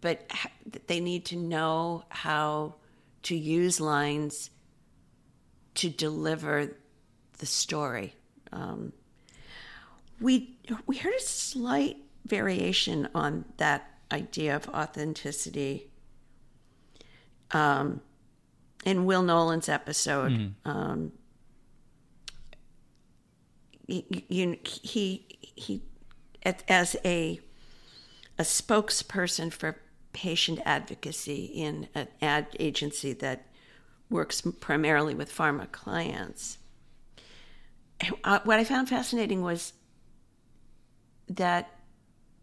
but 0.00 0.24
ha- 0.30 0.50
they 0.86 1.00
need 1.00 1.24
to 1.26 1.36
know 1.36 2.04
how 2.08 2.76
to 3.24 3.36
use 3.36 3.78
lines 3.80 4.50
to 5.74 5.88
deliver 5.90 6.74
the 7.38 7.46
story. 7.46 8.14
Um, 8.52 8.92
we 10.18 10.56
we 10.86 10.96
heard 10.96 11.14
a 11.14 11.20
slight 11.20 11.98
variation 12.24 13.08
on 13.14 13.44
that 13.58 13.90
idea 14.10 14.56
of 14.56 14.68
authenticity 14.70 15.90
um, 17.50 18.00
in 18.84 19.04
Will 19.04 19.22
Nolan's 19.22 19.68
episode. 19.68 20.54
Um, 20.64 21.12
he, 23.86 24.24
you, 24.28 24.58
he 24.64 25.26
he 25.40 25.82
as 26.68 26.96
a 27.04 27.40
a 28.38 28.42
spokesperson 28.42 29.52
for 29.52 29.78
patient 30.12 30.60
advocacy 30.64 31.44
in 31.44 31.88
an 31.94 32.08
ad 32.20 32.46
agency 32.58 33.12
that 33.12 33.46
works 34.10 34.42
primarily 34.60 35.14
with 35.14 35.34
pharma 35.34 35.70
clients. 35.72 36.58
Uh, 38.24 38.40
what 38.44 38.58
I 38.58 38.64
found 38.64 38.88
fascinating 38.88 39.42
was 39.42 39.72
that 41.28 41.70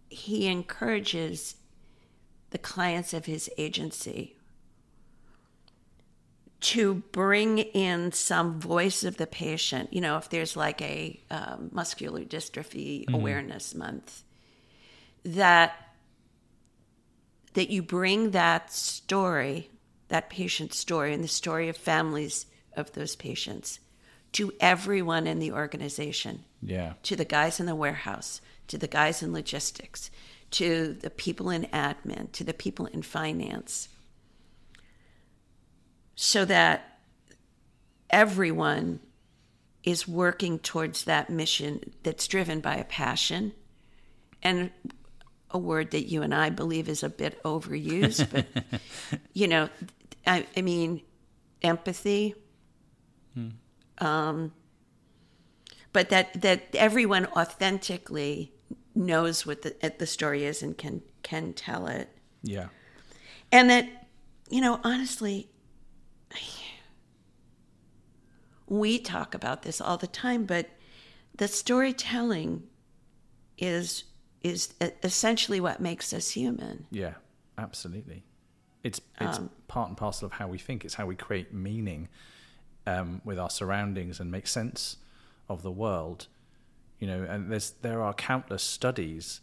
he 0.10 0.47
encourages 0.47 1.56
the 2.52 2.58
clients 2.58 3.13
of 3.13 3.25
his 3.25 3.49
agency 3.58 4.36
to 6.62 6.95
bring 7.12 7.60
in 7.60 8.12
some 8.12 8.60
voice 8.60 9.04
of 9.04 9.17
the 9.17 9.28
patient. 9.28 9.93
You 9.93 10.02
know, 10.02 10.17
if 10.17 10.30
there's 10.30 10.58
like 10.58 10.82
a 10.82 11.19
um, 11.32 11.69
muscular 11.72 12.24
dystrophy 12.26 13.06
awareness 13.13 13.74
month, 13.74 14.24
that 15.24 15.74
that 17.54 17.69
you 17.69 17.82
bring 17.82 18.32
that 18.32 18.72
story, 18.72 19.69
that 20.10 20.30
patient 20.30 20.74
story, 20.74 21.13
and 21.13 21.24
the 21.24 21.28
story 21.28 21.67
of 21.67 21.76
families 21.76 22.45
of 22.76 22.91
those 22.93 23.15
patients 23.15 23.80
to 24.34 24.54
everyone 24.60 25.26
in 25.26 25.39
the 25.39 25.52
organization 25.52 26.43
Yeah. 26.62 26.93
to 27.04 27.15
the 27.15 27.26
guys 27.26 27.60
in 27.60 27.65
the 27.65 27.76
warehouse, 27.76 28.41
to 28.67 28.78
the 28.78 28.88
guys 28.88 29.24
in 29.24 29.34
logistics, 29.34 30.12
to 30.52 30.93
the 30.93 31.10
people 31.10 31.50
in 31.50 31.63
admin, 31.74 32.32
to 32.34 32.43
the 32.43 32.54
people 32.54 32.86
in 32.86 33.02
finance, 33.02 33.89
so 36.21 36.43
that 36.43 36.99
everyone 38.10 38.99
is 39.84 40.05
working 40.05 40.60
towards 40.60 41.05
that 41.05 41.29
mission 41.29 41.93
that's 42.03 42.27
driven 42.27 42.60
by 42.60 42.75
a 42.75 42.84
passion 42.84 43.53
and 44.43 44.69
a 45.49 45.58
word 45.58 45.91
that 45.91 46.10
you 46.10 46.21
and 46.21 46.36
I 46.36 46.49
believe 46.49 46.89
is 46.89 47.03
a 47.03 47.10
bit 47.10 47.41
overused, 47.43 48.27
but 48.34 48.45
you 49.34 49.47
know, 49.47 49.69
I, 50.27 50.45
I 50.58 50.62
mean, 50.62 51.01
empathy. 51.62 52.36
Um, 53.99 54.51
but 55.93 56.10
that 56.10 56.41
that 56.41 56.67
everyone 56.75 57.27
authentically 57.27 58.51
knows 58.93 59.45
what 59.45 59.62
the 59.62 59.93
the 59.97 60.05
story 60.05 60.43
is 60.43 60.62
and 60.62 60.77
can 60.77 61.01
can 61.23 61.53
tell 61.53 61.88
it, 61.88 62.10
Yeah. 62.43 62.67
and 63.53 63.69
that 63.69 63.88
you 64.49 64.60
know, 64.62 64.79
honestly, 64.84 65.49
we 68.70 69.00
talk 69.00 69.34
about 69.34 69.63
this 69.63 69.82
all 69.82 69.98
the 69.98 70.08
time, 70.08 70.46
but 70.46 70.70
the 71.36 71.48
storytelling 71.48 72.63
is 73.58 74.06
is 74.42 74.74
essentially 75.04 75.60
what 75.60 75.82
makes 75.82 76.13
us 76.13 76.30
human. 76.30 76.86
Yeah, 76.92 77.15
absolutely. 77.58 78.24
It's 78.84 79.02
it's 79.20 79.39
part 79.68 79.89
and 79.89 79.98
parcel 79.98 80.28
of 80.28 80.34
how 80.34 80.48
we 80.48 80.58
think. 80.58 80.86
It's 80.86 80.94
how 80.94 81.06
we 81.06 81.15
create 81.15 81.54
meaning 81.54 82.08
um, 82.88 83.22
with 83.26 83.38
our 83.38 83.50
surroundings 83.50 84.20
and 84.20 84.32
make 84.32 84.48
sense 84.48 84.98
of 85.50 85.63
the 85.63 85.72
world. 85.72 86.28
You 87.00 87.08
know, 87.08 87.24
and 87.24 87.52
there's 87.52 87.72
there 87.82 88.02
are 88.02 88.13
countless 88.13 88.63
studies 88.63 89.42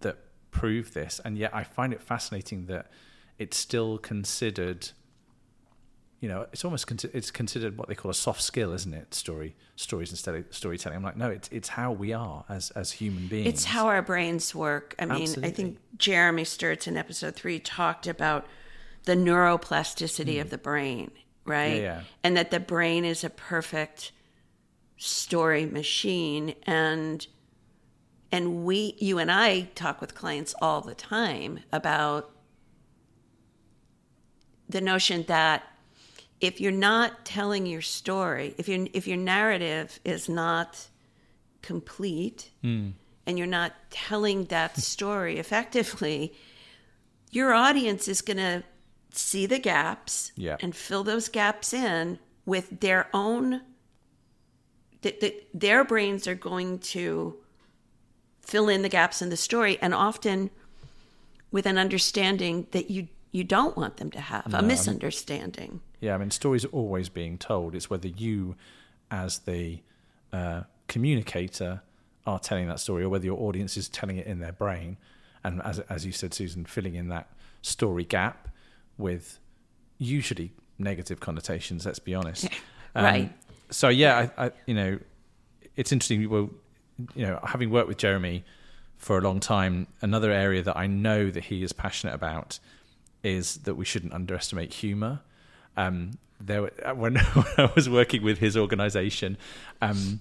that 0.00 0.18
prove 0.50 0.94
this, 0.94 1.20
and 1.24 1.36
yet 1.36 1.54
I 1.54 1.64
find 1.64 1.92
it 1.92 2.02
fascinating 2.02 2.66
that 2.66 2.90
it's 3.38 3.56
still 3.56 3.98
considered. 3.98 4.90
You 6.20 6.28
know, 6.28 6.46
it's 6.52 6.64
almost 6.66 6.86
consi- 6.86 7.10
it's 7.14 7.30
considered 7.30 7.78
what 7.78 7.88
they 7.88 7.94
call 7.94 8.10
a 8.10 8.14
soft 8.14 8.42
skill, 8.42 8.72
isn't 8.74 8.92
it? 8.92 9.14
Story 9.14 9.56
stories 9.76 10.10
instead 10.10 10.34
of 10.34 10.44
storytelling. 10.50 10.96
I'm 10.96 11.02
like, 11.02 11.16
no, 11.16 11.30
it's 11.30 11.48
it's 11.50 11.70
how 11.70 11.92
we 11.92 12.12
are 12.12 12.44
as 12.48 12.70
as 12.72 12.92
human 12.92 13.26
beings. 13.26 13.48
It's 13.48 13.64
how 13.64 13.86
our 13.86 14.02
brains 14.02 14.54
work. 14.54 14.94
I 14.98 15.06
mean, 15.06 15.28
I 15.42 15.50
think 15.50 15.78
Jeremy 15.96 16.44
Sturts 16.44 16.86
in 16.86 16.98
episode 16.98 17.36
three 17.36 17.58
talked 17.58 18.06
about 18.06 18.46
the 19.04 19.14
neuroplasticity 19.14 20.40
of 20.40 20.50
the 20.50 20.58
brain, 20.58 21.10
right? 21.46 21.76
Hmm. 21.76 21.76
Yeah, 21.76 21.82
yeah. 21.82 22.00
And 22.22 22.36
that 22.36 22.50
the 22.50 22.60
brain 22.60 23.06
is 23.06 23.24
a 23.24 23.30
perfect 23.30 24.12
story 24.98 25.64
machine 25.64 26.54
and 26.64 27.26
and 28.30 28.64
we 28.64 28.94
you 28.98 29.18
and 29.18 29.32
I 29.32 29.62
talk 29.74 30.02
with 30.02 30.14
clients 30.14 30.54
all 30.60 30.82
the 30.82 30.94
time 30.94 31.60
about 31.72 32.30
the 34.68 34.82
notion 34.82 35.24
that 35.26 35.64
if 36.40 36.60
you're 36.60 36.72
not 36.72 37.24
telling 37.24 37.66
your 37.66 37.82
story, 37.82 38.54
if 38.58 38.68
your 38.68 38.86
if 38.92 39.06
your 39.06 39.16
narrative 39.16 40.00
is 40.04 40.28
not 40.28 40.88
complete 41.62 42.50
hmm. 42.62 42.90
and 43.26 43.38
you're 43.38 43.46
not 43.46 43.72
telling 43.90 44.44
that 44.46 44.76
story 44.80 45.38
effectively, 45.38 46.32
your 47.30 47.52
audience 47.52 48.08
is 48.08 48.22
going 48.22 48.38
to 48.38 48.62
see 49.12 49.46
the 49.46 49.58
gaps 49.58 50.32
Yeah. 50.36 50.56
and 50.60 50.74
fill 50.74 51.04
those 51.04 51.28
gaps 51.28 51.72
in 51.72 52.18
with 52.46 52.80
their 52.80 53.08
own 53.12 53.62
th- 55.02 55.20
th- 55.20 55.44
their 55.52 55.84
brains 55.84 56.26
are 56.26 56.34
going 56.34 56.78
to 56.78 57.36
fill 58.40 58.68
in 58.68 58.82
the 58.82 58.88
gaps 58.88 59.20
in 59.20 59.28
the 59.30 59.36
story 59.36 59.78
and 59.80 59.94
often 59.94 60.50
with 61.50 61.66
an 61.66 61.78
understanding 61.78 62.66
that 62.70 62.90
you 62.90 63.08
you 63.32 63.44
don't 63.44 63.76
want 63.76 63.98
them 63.98 64.10
to 64.10 64.20
have 64.20 64.52
a 64.54 64.62
misunderstanding 64.62 65.80
Yeah, 66.00 66.14
I 66.14 66.18
mean, 66.18 66.30
stories 66.30 66.64
are 66.64 66.68
always 66.68 67.08
being 67.08 67.38
told. 67.38 67.74
It's 67.74 67.90
whether 67.90 68.08
you, 68.08 68.56
as 69.10 69.40
the 69.40 69.80
uh, 70.32 70.62
communicator, 70.88 71.82
are 72.26 72.38
telling 72.38 72.68
that 72.68 72.80
story, 72.80 73.04
or 73.04 73.08
whether 73.08 73.24
your 73.24 73.38
audience 73.40 73.76
is 73.76 73.88
telling 73.88 74.16
it 74.16 74.26
in 74.26 74.40
their 74.40 74.52
brain. 74.52 74.96
And 75.44 75.62
as 75.62 75.78
as 75.80 76.04
you 76.04 76.12
said, 76.12 76.34
Susan, 76.34 76.64
filling 76.64 76.94
in 76.94 77.08
that 77.08 77.28
story 77.62 78.04
gap 78.04 78.48
with 78.98 79.38
usually 79.98 80.52
negative 80.78 81.20
connotations. 81.20 81.86
Let's 81.86 81.98
be 81.98 82.14
honest. 82.14 82.48
Um, 82.92 83.04
Right. 83.04 83.32
So 83.70 83.88
yeah, 83.88 84.30
I, 84.36 84.46
I 84.46 84.50
you 84.66 84.74
know, 84.74 84.98
it's 85.76 85.92
interesting. 85.92 86.28
Well, 86.28 86.50
you 87.14 87.24
know, 87.24 87.38
having 87.44 87.70
worked 87.70 87.86
with 87.86 87.98
Jeremy 87.98 88.42
for 88.96 89.16
a 89.16 89.20
long 89.20 89.38
time, 89.38 89.86
another 90.02 90.32
area 90.32 90.60
that 90.64 90.76
I 90.76 90.88
know 90.88 91.30
that 91.30 91.44
he 91.44 91.62
is 91.62 91.72
passionate 91.72 92.14
about 92.14 92.58
is 93.22 93.58
that 93.58 93.76
we 93.76 93.84
shouldn't 93.84 94.12
underestimate 94.12 94.74
humor. 94.74 95.20
Um, 95.76 96.12
there, 96.40 96.62
when, 96.94 97.16
when 97.16 97.46
I 97.58 97.70
was 97.74 97.88
working 97.88 98.22
with 98.22 98.38
his 98.38 98.56
organization, 98.56 99.36
um, 99.82 100.20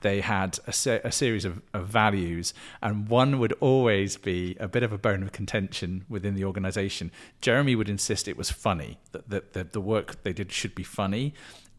they 0.00 0.20
had 0.20 0.58
a, 0.66 0.72
se- 0.72 1.00
a 1.04 1.12
series 1.12 1.44
of, 1.44 1.62
of 1.72 1.86
values, 1.86 2.52
and 2.82 3.08
one 3.08 3.38
would 3.38 3.52
always 3.60 4.16
be 4.16 4.56
a 4.58 4.66
bit 4.66 4.82
of 4.82 4.92
a 4.92 4.98
bone 4.98 5.22
of 5.22 5.30
contention 5.32 6.04
within 6.08 6.34
the 6.34 6.44
organization. 6.44 7.12
Jeremy 7.40 7.76
would 7.76 7.88
insist 7.88 8.26
it 8.26 8.36
was 8.36 8.50
funny, 8.50 8.98
that, 9.12 9.30
that, 9.30 9.52
that 9.52 9.72
the 9.72 9.80
work 9.80 10.22
they 10.24 10.32
did 10.32 10.50
should 10.50 10.74
be 10.74 10.82
funny, 10.82 11.34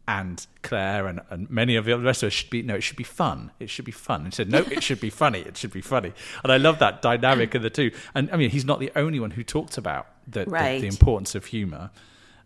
and 0.08 0.46
Claire 0.62 1.06
and, 1.06 1.20
and 1.30 1.48
many 1.50 1.76
of 1.76 1.84
the 1.86 1.98
rest 1.98 2.22
of 2.22 2.26
us 2.28 2.32
should 2.34 2.50
be 2.50 2.60
no, 2.62 2.74
it 2.74 2.82
should 2.82 2.96
be 2.98 3.04
fun. 3.04 3.50
It 3.58 3.70
should 3.70 3.86
be 3.86 3.92
fun. 3.92 4.24
And 4.24 4.34
said, 4.34 4.50
no, 4.50 4.58
it 4.58 4.82
should 4.82 5.00
be 5.00 5.08
funny. 5.08 5.38
It 5.40 5.56
should 5.56 5.72
be 5.72 5.80
funny. 5.80 6.12
And 6.42 6.52
I 6.52 6.58
love 6.58 6.78
that 6.80 7.00
dynamic 7.00 7.54
of 7.54 7.62
the 7.62 7.70
two. 7.70 7.90
And 8.14 8.30
I 8.30 8.36
mean, 8.36 8.50
he's 8.50 8.66
not 8.66 8.80
the 8.80 8.92
only 8.96 9.18
one 9.18 9.30
who 9.30 9.42
talked 9.42 9.78
about 9.78 10.06
the, 10.28 10.44
Right. 10.44 10.74
the, 10.74 10.80
the 10.82 10.86
importance 10.88 11.34
of 11.34 11.46
humour. 11.46 11.90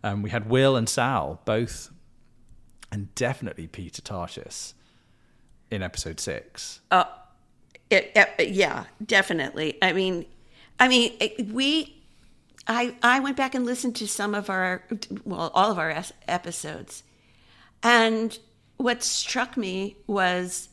Um, 0.03 0.21
we 0.21 0.29
had 0.29 0.49
Will 0.49 0.75
and 0.75 0.87
Sal 0.87 1.41
both, 1.45 1.89
and 2.91 3.13
definitely 3.15 3.67
Peter 3.67 4.01
Tarshis 4.01 4.73
in 5.71 5.83
episode 5.83 6.19
six. 6.19 6.81
It, 7.89 8.11
it- 8.15 8.49
yeah, 8.49 8.85
definitely. 9.03 9.77
I 9.81 9.93
mean, 9.93 10.25
I 10.79 10.87
mean, 10.87 11.13
it- 11.19 11.47
we. 11.47 11.95
I 12.67 12.93
I 13.01 13.19
went 13.19 13.35
back 13.35 13.55
and 13.55 13.65
listened 13.65 13.95
to 13.95 14.07
some 14.07 14.35
of 14.35 14.47
our, 14.49 14.83
well, 15.25 15.49
all 15.55 15.71
of 15.71 15.79
our 15.79 15.89
es- 15.89 16.13
episodes, 16.27 17.01
and 17.81 18.37
what 18.77 19.01
struck 19.03 19.57
me 19.57 19.95
was 20.05 20.69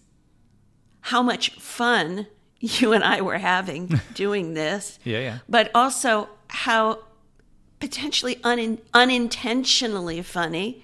how 1.00 1.22
much 1.22 1.50
fun 1.58 2.26
you 2.60 2.92
and 2.92 3.02
I 3.02 3.22
were 3.22 3.38
having 3.38 3.98
doing 4.14 4.52
this. 4.54 4.98
Yeah, 5.04 5.20
yeah. 5.20 5.38
But 5.48 5.70
also 5.74 6.28
how 6.48 6.98
potentially 7.80 8.40
un, 8.42 8.78
unintentionally 8.94 10.22
funny. 10.22 10.82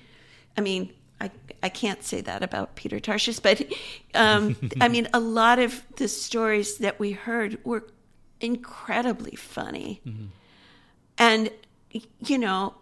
I 0.56 0.60
mean, 0.60 0.92
I 1.20 1.30
I 1.62 1.68
can't 1.68 2.02
say 2.02 2.20
that 2.22 2.42
about 2.42 2.74
Peter 2.74 2.98
Tarshis, 2.98 3.40
but 3.42 3.62
um, 4.14 4.56
I 4.80 4.88
mean, 4.88 5.08
a 5.14 5.20
lot 5.20 5.58
of 5.58 5.82
the 5.96 6.08
stories 6.08 6.78
that 6.78 6.98
we 6.98 7.12
heard 7.12 7.64
were 7.64 7.86
incredibly 8.40 9.36
funny, 9.36 10.02
and 11.18 11.50
you 12.20 12.38
know, 12.38 12.74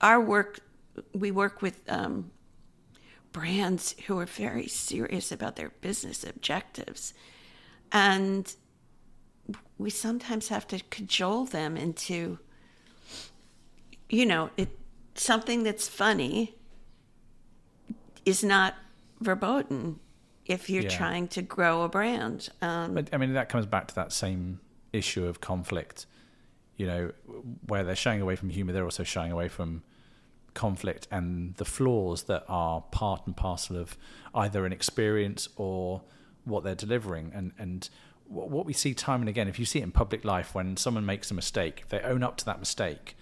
our 0.00 0.20
work 0.20 0.60
we 1.12 1.30
work 1.30 1.62
with 1.62 1.80
um, 1.88 2.30
brands 3.32 3.94
who 4.06 4.18
are 4.18 4.26
very 4.26 4.66
serious 4.66 5.30
about 5.30 5.56
their 5.56 5.70
business 5.80 6.24
objectives, 6.24 7.14
and 7.92 8.54
we 9.78 9.90
sometimes 9.90 10.48
have 10.48 10.66
to 10.66 10.80
cajole 10.90 11.44
them 11.44 11.76
into 11.76 12.38
you 14.08 14.26
know 14.26 14.50
it 14.56 14.68
something 15.14 15.62
that's 15.62 15.88
funny 15.88 16.54
is 18.24 18.42
not 18.44 18.74
verboten 19.20 19.98
if 20.44 20.68
you're 20.70 20.82
Yeah. 20.84 20.88
trying 20.90 21.28
to 21.28 21.42
grow 21.42 21.82
a 21.82 21.88
brand 21.88 22.48
um, 22.62 22.94
But 22.94 23.08
I 23.12 23.16
mean, 23.16 23.32
that 23.34 23.48
comes 23.48 23.66
back 23.66 23.88
to 23.88 23.94
that 23.96 24.12
same 24.12 24.60
issue 24.92 25.26
of 25.26 25.40
conflict. 25.40 26.06
You 26.76 26.86
know, 26.86 27.12
where 27.66 27.82
they're 27.84 27.96
shying 27.96 28.20
away 28.20 28.36
from 28.36 28.50
humor, 28.50 28.72
they're 28.72 28.84
also 28.84 29.02
shying 29.02 29.32
away 29.32 29.48
from 29.48 29.82
conflict 30.54 31.06
and 31.10 31.54
the 31.56 31.64
flaws 31.64 32.24
that 32.24 32.44
are 32.48 32.80
part 32.90 33.26
and 33.26 33.36
parcel 33.36 33.76
of 33.76 33.96
either 34.34 34.64
an 34.66 34.72
experience 34.72 35.48
or 35.56 36.02
what 36.44 36.64
they're 36.64 36.74
delivering. 36.74 37.32
And 37.34 37.52
and 37.58 37.88
what 38.28 38.66
we 38.66 38.72
see 38.72 38.92
time 38.92 39.20
and 39.20 39.28
again, 39.28 39.48
if 39.48 39.58
you 39.58 39.64
see 39.64 39.78
it 39.80 39.84
in 39.84 39.92
public 39.92 40.24
life, 40.24 40.54
when 40.54 40.76
someone 40.76 41.06
makes 41.06 41.30
a 41.30 41.34
mistake, 41.34 41.80
if 41.82 41.88
they 41.88 42.00
own 42.00 42.22
up 42.22 42.36
to 42.38 42.44
that 42.44 42.58
mistake 42.58 43.16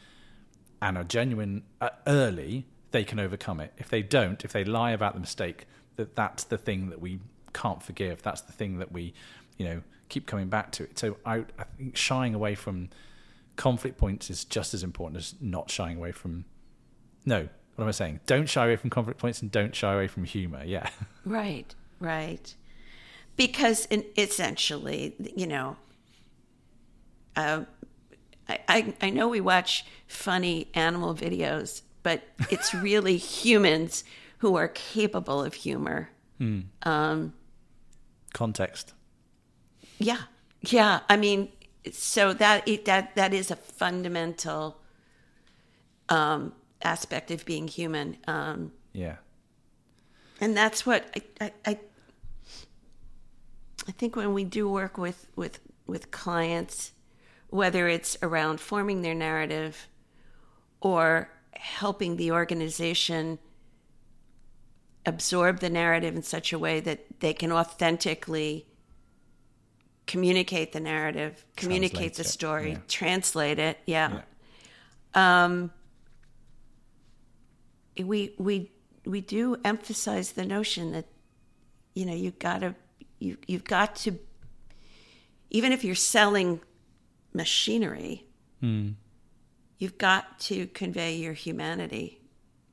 and 0.84 0.98
are 0.98 1.04
genuine 1.04 1.62
uh, 1.80 1.88
early, 2.06 2.66
they 2.90 3.04
can 3.04 3.18
overcome 3.18 3.58
it. 3.58 3.72
If 3.78 3.88
they 3.88 4.02
don't, 4.02 4.44
if 4.44 4.52
they 4.52 4.64
lie 4.64 4.90
about 4.90 5.14
the 5.14 5.20
mistake, 5.20 5.66
that 5.96 6.14
that's 6.14 6.44
the 6.44 6.58
thing 6.58 6.90
that 6.90 7.00
we 7.00 7.20
can't 7.54 7.82
forgive. 7.82 8.20
That's 8.22 8.42
the 8.42 8.52
thing 8.52 8.78
that 8.80 8.92
we, 8.92 9.14
you 9.56 9.64
know, 9.64 9.82
keep 10.10 10.26
coming 10.26 10.48
back 10.48 10.72
to. 10.72 10.82
It. 10.84 10.98
So 10.98 11.16
I, 11.24 11.36
I 11.58 11.64
think 11.78 11.96
shying 11.96 12.34
away 12.34 12.54
from 12.54 12.90
conflict 13.56 13.96
points 13.96 14.28
is 14.28 14.44
just 14.44 14.74
as 14.74 14.82
important 14.82 15.16
as 15.16 15.34
not 15.40 15.70
shying 15.70 15.96
away 15.96 16.12
from. 16.12 16.44
No, 17.24 17.48
what 17.76 17.84
am 17.84 17.88
I 17.88 17.92
saying? 17.92 18.20
Don't 18.26 18.46
shy 18.46 18.66
away 18.66 18.76
from 18.76 18.90
conflict 18.90 19.18
points 19.18 19.40
and 19.40 19.50
don't 19.50 19.74
shy 19.74 19.94
away 19.94 20.06
from 20.06 20.24
humor. 20.24 20.62
Yeah, 20.66 20.90
right 21.24 21.74
right 21.98 22.54
because 23.36 23.86
in, 23.86 24.04
essentially 24.18 25.14
you 25.34 25.46
know 25.46 25.76
uh, 27.36 27.62
I, 28.48 28.60
I, 28.68 28.94
I 29.00 29.10
know 29.10 29.28
we 29.28 29.40
watch 29.40 29.84
funny 30.06 30.68
animal 30.74 31.14
videos 31.14 31.82
but 32.04 32.22
it's 32.50 32.72
really 32.88 33.16
humans 33.16 34.04
who 34.38 34.54
are 34.54 34.68
capable 34.68 35.42
of 35.42 35.54
humor. 35.54 36.10
Context. 38.32 38.94
Yeah, 39.98 40.18
yeah. 40.60 41.00
I 41.08 41.16
mean, 41.16 41.50
so 41.90 42.32
that 42.34 42.68
it, 42.68 42.84
that 42.84 43.16
that 43.16 43.34
is 43.34 43.50
a 43.50 43.56
fundamental 43.56 44.80
um, 46.08 46.52
aspect 46.82 47.30
of 47.30 47.44
being 47.44 47.66
human, 47.66 48.18
um, 48.28 48.72
Yeah, 48.92 49.16
and 50.40 50.56
that's 50.56 50.84
what 50.84 51.06
I, 51.16 51.44
I, 51.44 51.52
I 51.64 51.78
I 53.86 53.92
think 53.92 54.16
when 54.16 54.34
we 54.34 54.44
do 54.44 54.68
work 54.68 54.98
with 54.98 55.28
with 55.36 55.60
with 55.86 56.10
clients, 56.10 56.92
whether 57.54 57.86
it's 57.86 58.18
around 58.20 58.58
forming 58.58 59.02
their 59.02 59.14
narrative 59.14 59.86
or 60.80 61.30
helping 61.52 62.16
the 62.16 62.32
organization 62.32 63.38
absorb 65.06 65.60
the 65.60 65.70
narrative 65.70 66.16
in 66.16 66.22
such 66.24 66.52
a 66.52 66.58
way 66.58 66.80
that 66.80 67.20
they 67.20 67.32
can 67.32 67.52
authentically 67.52 68.66
communicate 70.08 70.72
the 70.72 70.80
narrative, 70.80 71.46
communicate 71.56 72.14
the 72.14 72.22
it, 72.22 72.26
story, 72.26 72.72
yeah. 72.72 72.78
translate 72.88 73.60
it. 73.60 73.78
Yeah. 73.86 74.22
yeah, 75.14 75.46
um, 75.46 75.70
We 77.96 78.34
we 78.36 78.72
we 79.06 79.20
do 79.20 79.58
emphasize 79.64 80.32
the 80.32 80.44
notion 80.44 80.90
that 80.90 81.06
you 81.94 82.04
know 82.04 82.14
you 82.14 82.32
gotta 82.32 82.74
you 83.20 83.38
you've 83.46 83.62
got 83.62 83.94
to 84.02 84.18
even 85.50 85.70
if 85.70 85.84
you're 85.84 85.94
selling 85.94 86.60
machinery, 87.34 88.24
Hmm. 88.60 88.90
you've 89.78 89.98
got 89.98 90.38
to 90.40 90.66
convey 90.68 91.16
your 91.16 91.32
humanity 91.34 92.20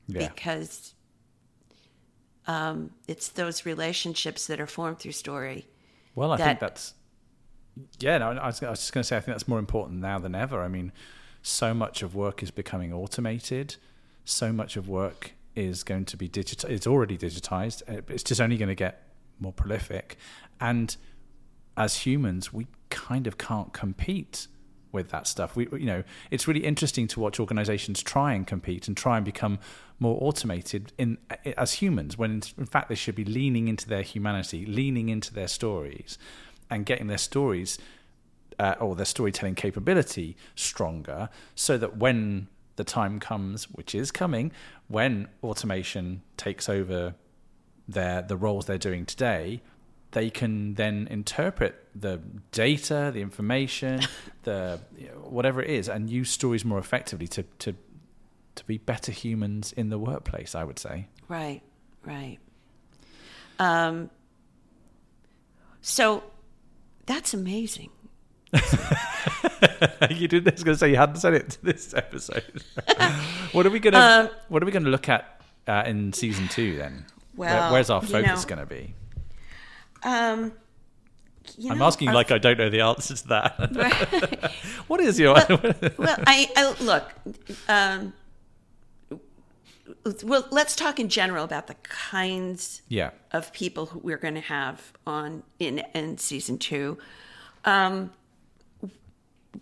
yeah. 0.06 0.28
because 0.28 0.94
um, 2.46 2.90
it's 3.06 3.28
those 3.28 3.66
relationships 3.66 4.46
that 4.46 4.60
are 4.60 4.66
formed 4.66 4.98
through 4.98 5.12
story. 5.12 5.66
Well, 6.14 6.32
I 6.32 6.36
that- 6.38 6.44
think 6.44 6.60
that's 6.60 6.94
yeah. 8.00 8.18
No, 8.18 8.30
I 8.32 8.46
was, 8.46 8.62
I 8.62 8.68
was 8.70 8.80
just 8.80 8.92
going 8.92 9.02
to 9.02 9.06
say 9.06 9.16
I 9.16 9.20
think 9.20 9.34
that's 9.34 9.48
more 9.48 9.58
important 9.58 10.00
now 10.00 10.18
than 10.18 10.34
ever. 10.34 10.62
I 10.62 10.68
mean, 10.68 10.92
so 11.42 11.72
much 11.72 12.02
of 12.02 12.14
work 12.14 12.42
is 12.42 12.50
becoming 12.50 12.92
automated. 12.92 13.76
So 14.24 14.52
much 14.52 14.76
of 14.76 14.88
work 14.88 15.32
is 15.56 15.82
going 15.82 16.04
to 16.06 16.16
be 16.16 16.28
digital. 16.28 16.70
It's 16.70 16.86
already 16.86 17.16
digitized. 17.16 17.82
uh, 17.88 18.02
It's 18.08 18.22
just 18.22 18.40
only 18.40 18.56
going 18.58 18.68
to 18.68 18.74
get 18.74 19.08
more 19.40 19.52
prolific. 19.52 20.16
And 20.60 20.94
as 21.76 21.96
humans, 22.06 22.52
we 22.52 22.66
kind 22.90 23.26
of 23.26 23.38
can't 23.38 23.72
compete 23.72 24.46
with 24.92 25.10
that 25.10 25.26
stuff. 25.26 25.56
We, 25.56 25.66
you 25.72 25.86
know, 25.86 26.04
it's 26.30 26.46
really 26.46 26.64
interesting 26.64 27.08
to 27.08 27.20
watch 27.20 27.40
organizations 27.40 28.02
try 28.02 28.34
and 28.34 28.46
compete 28.46 28.86
and 28.88 28.96
try 28.96 29.16
and 29.16 29.24
become 29.24 29.58
more 29.98 30.18
automated 30.20 30.92
in 30.98 31.18
as 31.56 31.74
humans, 31.74 32.18
when 32.18 32.30
in, 32.30 32.42
in 32.58 32.66
fact 32.66 32.88
they 32.88 32.94
should 32.94 33.14
be 33.14 33.24
leaning 33.24 33.68
into 33.68 33.88
their 33.88 34.02
humanity, 34.02 34.66
leaning 34.66 35.08
into 35.08 35.32
their 35.32 35.48
stories, 35.48 36.18
and 36.70 36.86
getting 36.86 37.06
their 37.06 37.18
stories 37.18 37.78
uh, 38.58 38.74
or 38.80 38.94
their 38.94 39.06
storytelling 39.06 39.54
capability 39.54 40.36
stronger, 40.54 41.28
so 41.54 41.78
that 41.78 41.96
when 41.96 42.48
the 42.76 42.84
time 42.84 43.20
comes, 43.20 43.64
which 43.70 43.94
is 43.94 44.10
coming, 44.10 44.50
when 44.88 45.28
automation 45.42 46.22
takes 46.36 46.68
over 46.68 47.14
their 47.88 48.22
the 48.22 48.36
roles 48.36 48.66
they're 48.66 48.78
doing 48.78 49.04
today, 49.04 49.60
they 50.12 50.30
can 50.30 50.74
then 50.74 51.08
interpret 51.10 51.74
the 51.94 52.20
data, 52.52 53.10
the 53.12 53.20
information, 53.20 54.00
the 54.44 54.80
you 54.96 55.06
know, 55.08 55.12
whatever 55.28 55.60
it 55.62 55.68
is, 55.70 55.88
and 55.88 56.08
use 56.08 56.30
stories 56.30 56.64
more 56.64 56.78
effectively 56.78 57.26
to 57.28 57.42
to 57.58 57.74
to 58.54 58.64
be 58.66 58.78
better 58.78 59.10
humans 59.12 59.72
in 59.72 59.88
the 59.90 59.98
workplace. 59.98 60.54
I 60.54 60.64
would 60.64 60.78
say. 60.78 61.08
Right, 61.28 61.62
right. 62.04 62.38
Um, 63.58 64.10
so 65.80 66.22
that's 67.06 67.32
amazing. 67.34 67.90
you 70.10 70.28
did. 70.28 70.46
I 70.46 70.52
was 70.52 70.62
going 70.64 70.74
to 70.74 70.78
say 70.78 70.90
you 70.90 70.96
hadn't 70.96 71.16
said 71.16 71.34
it 71.34 71.50
to 71.50 71.64
this 71.64 71.94
episode. 71.94 72.62
what 73.52 73.64
are 73.66 73.70
we 73.70 73.78
going 73.80 73.94
to 73.94 74.00
Um, 74.00 74.28
What 74.48 74.62
are 74.62 74.66
we 74.66 74.72
going 74.72 74.84
to 74.84 74.90
look 74.90 75.08
at 75.08 75.40
uh, 75.66 75.84
in 75.86 76.12
season 76.12 76.48
two 76.48 76.76
then? 76.76 77.06
Where- 77.34 77.70
where's 77.72 77.88
our 77.88 78.02
you 78.02 78.08
focus 78.08 78.42
know- 78.44 78.56
going 78.56 78.60
to 78.60 78.74
be? 78.74 78.94
Um, 80.02 80.52
you 81.56 81.70
I'm 81.70 81.82
asking 81.82 82.08
our- 82.08 82.14
like 82.14 82.30
I 82.30 82.38
don't 82.38 82.58
know 82.58 82.70
the 82.70 82.80
answer 82.80 83.14
to 83.14 83.28
that. 83.28 83.72
Right. 83.72 84.50
what 84.88 85.00
is 85.00 85.18
your? 85.18 85.34
well, 85.34 86.16
I, 86.26 86.48
I 86.56 86.74
look. 86.80 87.12
Um, 87.68 88.12
well, 90.24 90.46
let's 90.50 90.74
talk 90.74 90.98
in 90.98 91.08
general 91.08 91.44
about 91.44 91.66
the 91.66 91.74
kinds 91.82 92.82
yeah. 92.88 93.10
of 93.32 93.52
people 93.52 93.86
who 93.86 93.98
we're 94.00 94.16
going 94.18 94.34
to 94.34 94.40
have 94.40 94.92
on 95.06 95.42
in 95.58 95.82
in 95.94 96.18
season 96.18 96.58
two. 96.58 96.98
Um, 97.64 98.12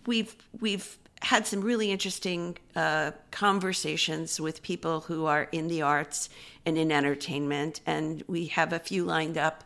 we've 0.05 0.35
we've 0.59 0.97
had 1.21 1.45
some 1.45 1.61
really 1.61 1.91
interesting 1.91 2.57
uh, 2.75 3.11
conversations 3.29 4.39
with 4.39 4.63
people 4.63 5.01
who 5.01 5.25
are 5.25 5.43
in 5.51 5.67
the 5.67 5.81
arts 5.81 6.29
and 6.65 6.77
in 6.77 6.91
entertainment, 6.91 7.81
and 7.85 8.23
we 8.27 8.47
have 8.47 8.73
a 8.73 8.79
few 8.79 9.03
lined 9.03 9.37
up 9.37 9.63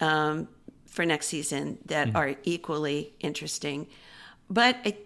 um, 0.00 0.48
for 0.86 1.04
next 1.04 1.26
season 1.26 1.78
that 1.86 2.08
mm. 2.08 2.16
are 2.16 2.36
equally 2.44 3.14
interesting. 3.20 3.86
But 4.48 4.78
I 4.84 4.96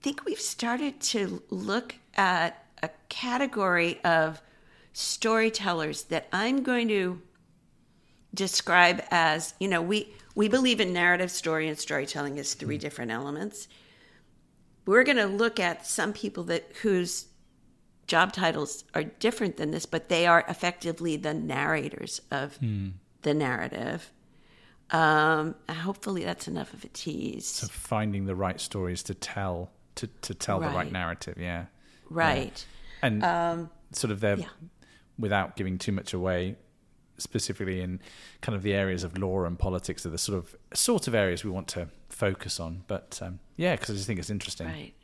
think 0.00 0.24
we've 0.24 0.40
started 0.40 1.00
to 1.00 1.42
look 1.50 1.96
at 2.14 2.64
a 2.82 2.90
category 3.08 4.00
of 4.04 4.40
storytellers 4.92 6.04
that 6.04 6.28
I'm 6.32 6.62
going 6.62 6.88
to 6.88 7.20
describe 8.32 9.02
as 9.10 9.54
you 9.58 9.66
know 9.66 9.82
we 9.82 10.14
we 10.36 10.48
believe 10.48 10.80
in 10.80 10.92
narrative 10.92 11.30
story 11.30 11.68
and 11.68 11.76
storytelling 11.76 12.38
as 12.38 12.54
three 12.54 12.78
mm. 12.78 12.80
different 12.80 13.10
elements. 13.10 13.68
We're 14.86 15.04
going 15.04 15.18
to 15.18 15.26
look 15.26 15.60
at 15.60 15.86
some 15.86 16.12
people 16.12 16.44
that 16.44 16.72
whose 16.82 17.26
job 18.06 18.32
titles 18.32 18.84
are 18.94 19.04
different 19.04 19.56
than 19.56 19.70
this 19.70 19.86
but 19.86 20.08
they 20.08 20.26
are 20.26 20.44
effectively 20.48 21.16
the 21.16 21.32
narrators 21.32 22.20
of 22.32 22.58
mm. 22.60 22.92
the 23.22 23.32
narrative 23.32 24.10
um 24.92 25.54
hopefully 25.68 26.24
that's 26.24 26.48
enough 26.48 26.72
of 26.74 26.84
a 26.84 26.88
tease 26.88 27.46
So 27.46 27.66
finding 27.68 28.24
the 28.26 28.34
right 28.34 28.60
stories 28.60 29.02
to 29.04 29.14
tell 29.14 29.70
to, 29.96 30.06
to 30.22 30.34
tell 30.34 30.60
the 30.60 30.66
right 30.66 30.74
Right. 30.76 30.92
narrative, 30.92 31.36
yeah. 31.38 31.66
right 32.08 32.64
And 33.02 33.22
sort 33.92 34.10
of 34.10 34.20
they're 34.20 34.38
yeah. 34.38 34.46
without 35.18 35.56
giving 35.56 35.78
too 35.78 35.92
much 35.92 36.12
away, 36.14 36.56
specifically 37.18 37.80
in 37.82 38.00
kind 38.40 38.56
of 38.56 38.62
the 38.62 38.72
areas 38.72 39.04
of 39.04 39.18
law 39.18 39.44
and 39.44 39.58
politics 39.58 40.06
are 40.06 40.10
the 40.10 40.18
sort 40.18 40.38
of 40.38 40.56
sort 40.74 41.06
of 41.08 41.14
areas 41.14 41.44
we 41.44 41.50
want 41.50 41.68
to 41.68 41.88
focus 42.08 42.58
on. 42.60 42.84
But 42.86 43.18
um, 43.22 43.40
yeah, 43.56 43.74
because 43.76 43.90
I 43.90 43.94
just 43.94 44.06
think 44.06 44.18
it's 44.18 44.30
interesting. 44.30 44.66
right 44.68 44.94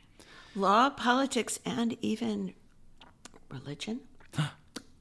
law 0.55 0.89
politics 0.89 1.59
and 1.65 1.95
even 2.01 2.53
religion 3.49 3.99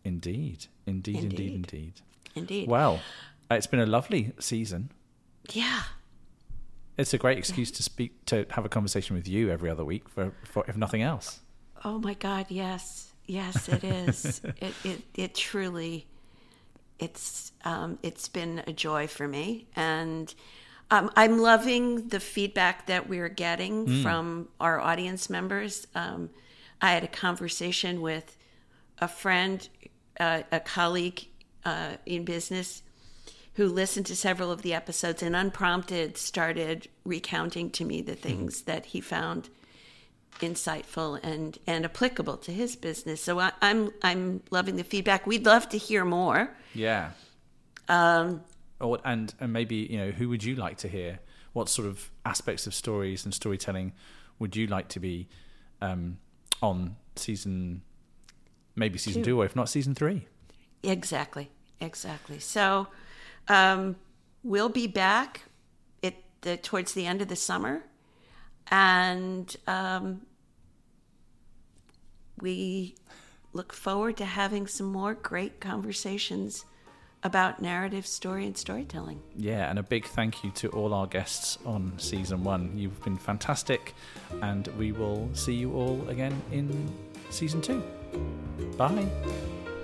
indeed, 0.04 0.66
indeed, 0.86 1.16
Indeed. 1.24 1.52
indeed. 1.54 1.92
indeed 2.34 2.68
Well, 2.68 3.00
it's 3.50 3.66
been 3.66 3.80
a 3.80 3.86
lovely 3.86 4.32
season. 4.38 4.90
yeah 5.52 5.82
It's 6.96 7.14
a 7.14 7.18
great 7.18 7.38
excuse 7.38 7.70
to 7.72 7.82
speak 7.82 8.24
to 8.26 8.46
have 8.50 8.64
a 8.64 8.68
conversation 8.68 9.16
with 9.16 9.28
you 9.28 9.50
every 9.50 9.70
other 9.70 9.84
week 9.84 10.08
for, 10.08 10.32
for 10.44 10.64
if 10.68 10.76
nothing 10.76 11.02
else. 11.02 11.40
Oh 11.84 11.98
my 11.98 12.14
God, 12.14 12.46
yes, 12.48 13.12
yes, 13.26 13.68
it 13.68 13.84
is. 13.84 14.40
it, 14.60 14.74
it 14.84 15.02
it 15.14 15.34
truly, 15.34 16.06
it's 16.98 17.52
um, 17.64 17.98
it's 18.02 18.28
been 18.28 18.62
a 18.66 18.72
joy 18.72 19.06
for 19.06 19.28
me, 19.28 19.66
and 19.76 20.34
um, 20.90 21.10
I'm 21.16 21.38
loving 21.38 22.08
the 22.08 22.20
feedback 22.20 22.86
that 22.86 23.08
we're 23.08 23.28
getting 23.28 24.02
from 24.02 24.48
our 24.58 24.80
audience 24.80 25.28
members. 25.28 25.86
Um, 25.94 26.30
I 26.80 26.92
had 26.92 27.04
a 27.04 27.08
conversation 27.08 28.00
with 28.00 28.36
a 28.98 29.08
friend, 29.08 29.68
uh, 30.18 30.42
a 30.50 30.60
colleague 30.60 31.26
uh, 31.64 31.96
in 32.06 32.24
business 32.24 32.82
who 33.56 33.66
listened 33.66 34.04
to 34.06 34.14
several 34.14 34.52
of 34.52 34.62
the 34.62 34.74
episodes 34.74 35.22
and 35.22 35.34
unprompted 35.34 36.18
started 36.18 36.88
recounting 37.04 37.70
to 37.70 37.84
me 37.84 38.02
the 38.02 38.14
things 38.14 38.62
that 38.62 38.86
he 38.86 39.00
found 39.00 39.48
insightful 40.40 41.18
and 41.22 41.58
and 41.66 41.86
applicable 41.86 42.36
to 42.36 42.52
his 42.52 42.76
business. 42.76 43.22
So 43.22 43.40
I, 43.40 43.52
I'm 43.62 43.90
I'm 44.02 44.42
loving 44.50 44.76
the 44.76 44.84
feedback. 44.84 45.26
We'd 45.26 45.46
love 45.46 45.68
to 45.70 45.78
hear 45.78 46.04
more. 46.04 46.54
Yeah. 46.74 47.12
Um, 47.88 48.42
or 48.78 48.98
and 49.06 49.32
and 49.40 49.54
maybe 49.54 49.76
you 49.76 49.98
know 49.98 50.10
who 50.10 50.28
would 50.28 50.44
you 50.44 50.54
like 50.54 50.76
to 50.78 50.88
hear? 50.88 51.20
What 51.54 51.70
sort 51.70 51.88
of 51.88 52.10
aspects 52.26 52.66
of 52.66 52.74
stories 52.74 53.24
and 53.24 53.32
storytelling 53.32 53.92
would 54.38 54.54
you 54.54 54.66
like 54.66 54.88
to 54.88 55.00
be 55.00 55.28
um, 55.80 56.18
on 56.60 56.96
season? 57.16 57.80
Maybe 58.74 58.98
season 58.98 59.22
Two. 59.22 59.30
two, 59.30 59.40
or 59.40 59.46
if 59.46 59.56
not 59.56 59.70
season 59.70 59.94
three. 59.94 60.26
Exactly, 60.82 61.50
exactly. 61.80 62.38
So 62.38 62.88
um, 63.48 63.96
we'll 64.42 64.68
be 64.68 64.86
back 64.86 65.42
the 66.46 66.56
towards 66.56 66.92
the 66.92 67.04
end 67.04 67.20
of 67.20 67.28
the 67.28 67.36
summer, 67.36 67.82
and 68.68 69.54
um, 69.66 70.22
we 72.40 72.94
look 73.52 73.72
forward 73.72 74.16
to 74.18 74.24
having 74.24 74.66
some 74.66 74.86
more 74.86 75.14
great 75.14 75.60
conversations 75.60 76.64
about 77.22 77.60
narrative 77.60 78.06
story 78.06 78.46
and 78.46 78.56
storytelling. 78.56 79.20
Yeah, 79.34 79.68
and 79.68 79.78
a 79.78 79.82
big 79.82 80.06
thank 80.06 80.44
you 80.44 80.50
to 80.52 80.68
all 80.68 80.94
our 80.94 81.06
guests 81.06 81.58
on 81.66 81.92
season 81.98 82.44
one. 82.44 82.78
You've 82.78 83.02
been 83.02 83.18
fantastic, 83.18 83.94
and 84.40 84.68
we 84.78 84.92
will 84.92 85.28
see 85.34 85.54
you 85.54 85.72
all 85.74 86.08
again 86.08 86.40
in 86.52 86.92
season 87.30 87.60
two. 87.60 87.82
Bye. 88.78 89.08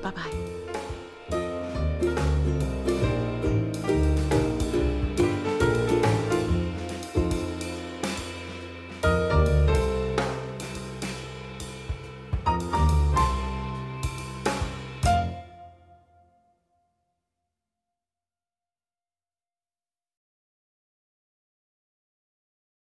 Bye 0.02 0.10
bye. 0.10 0.80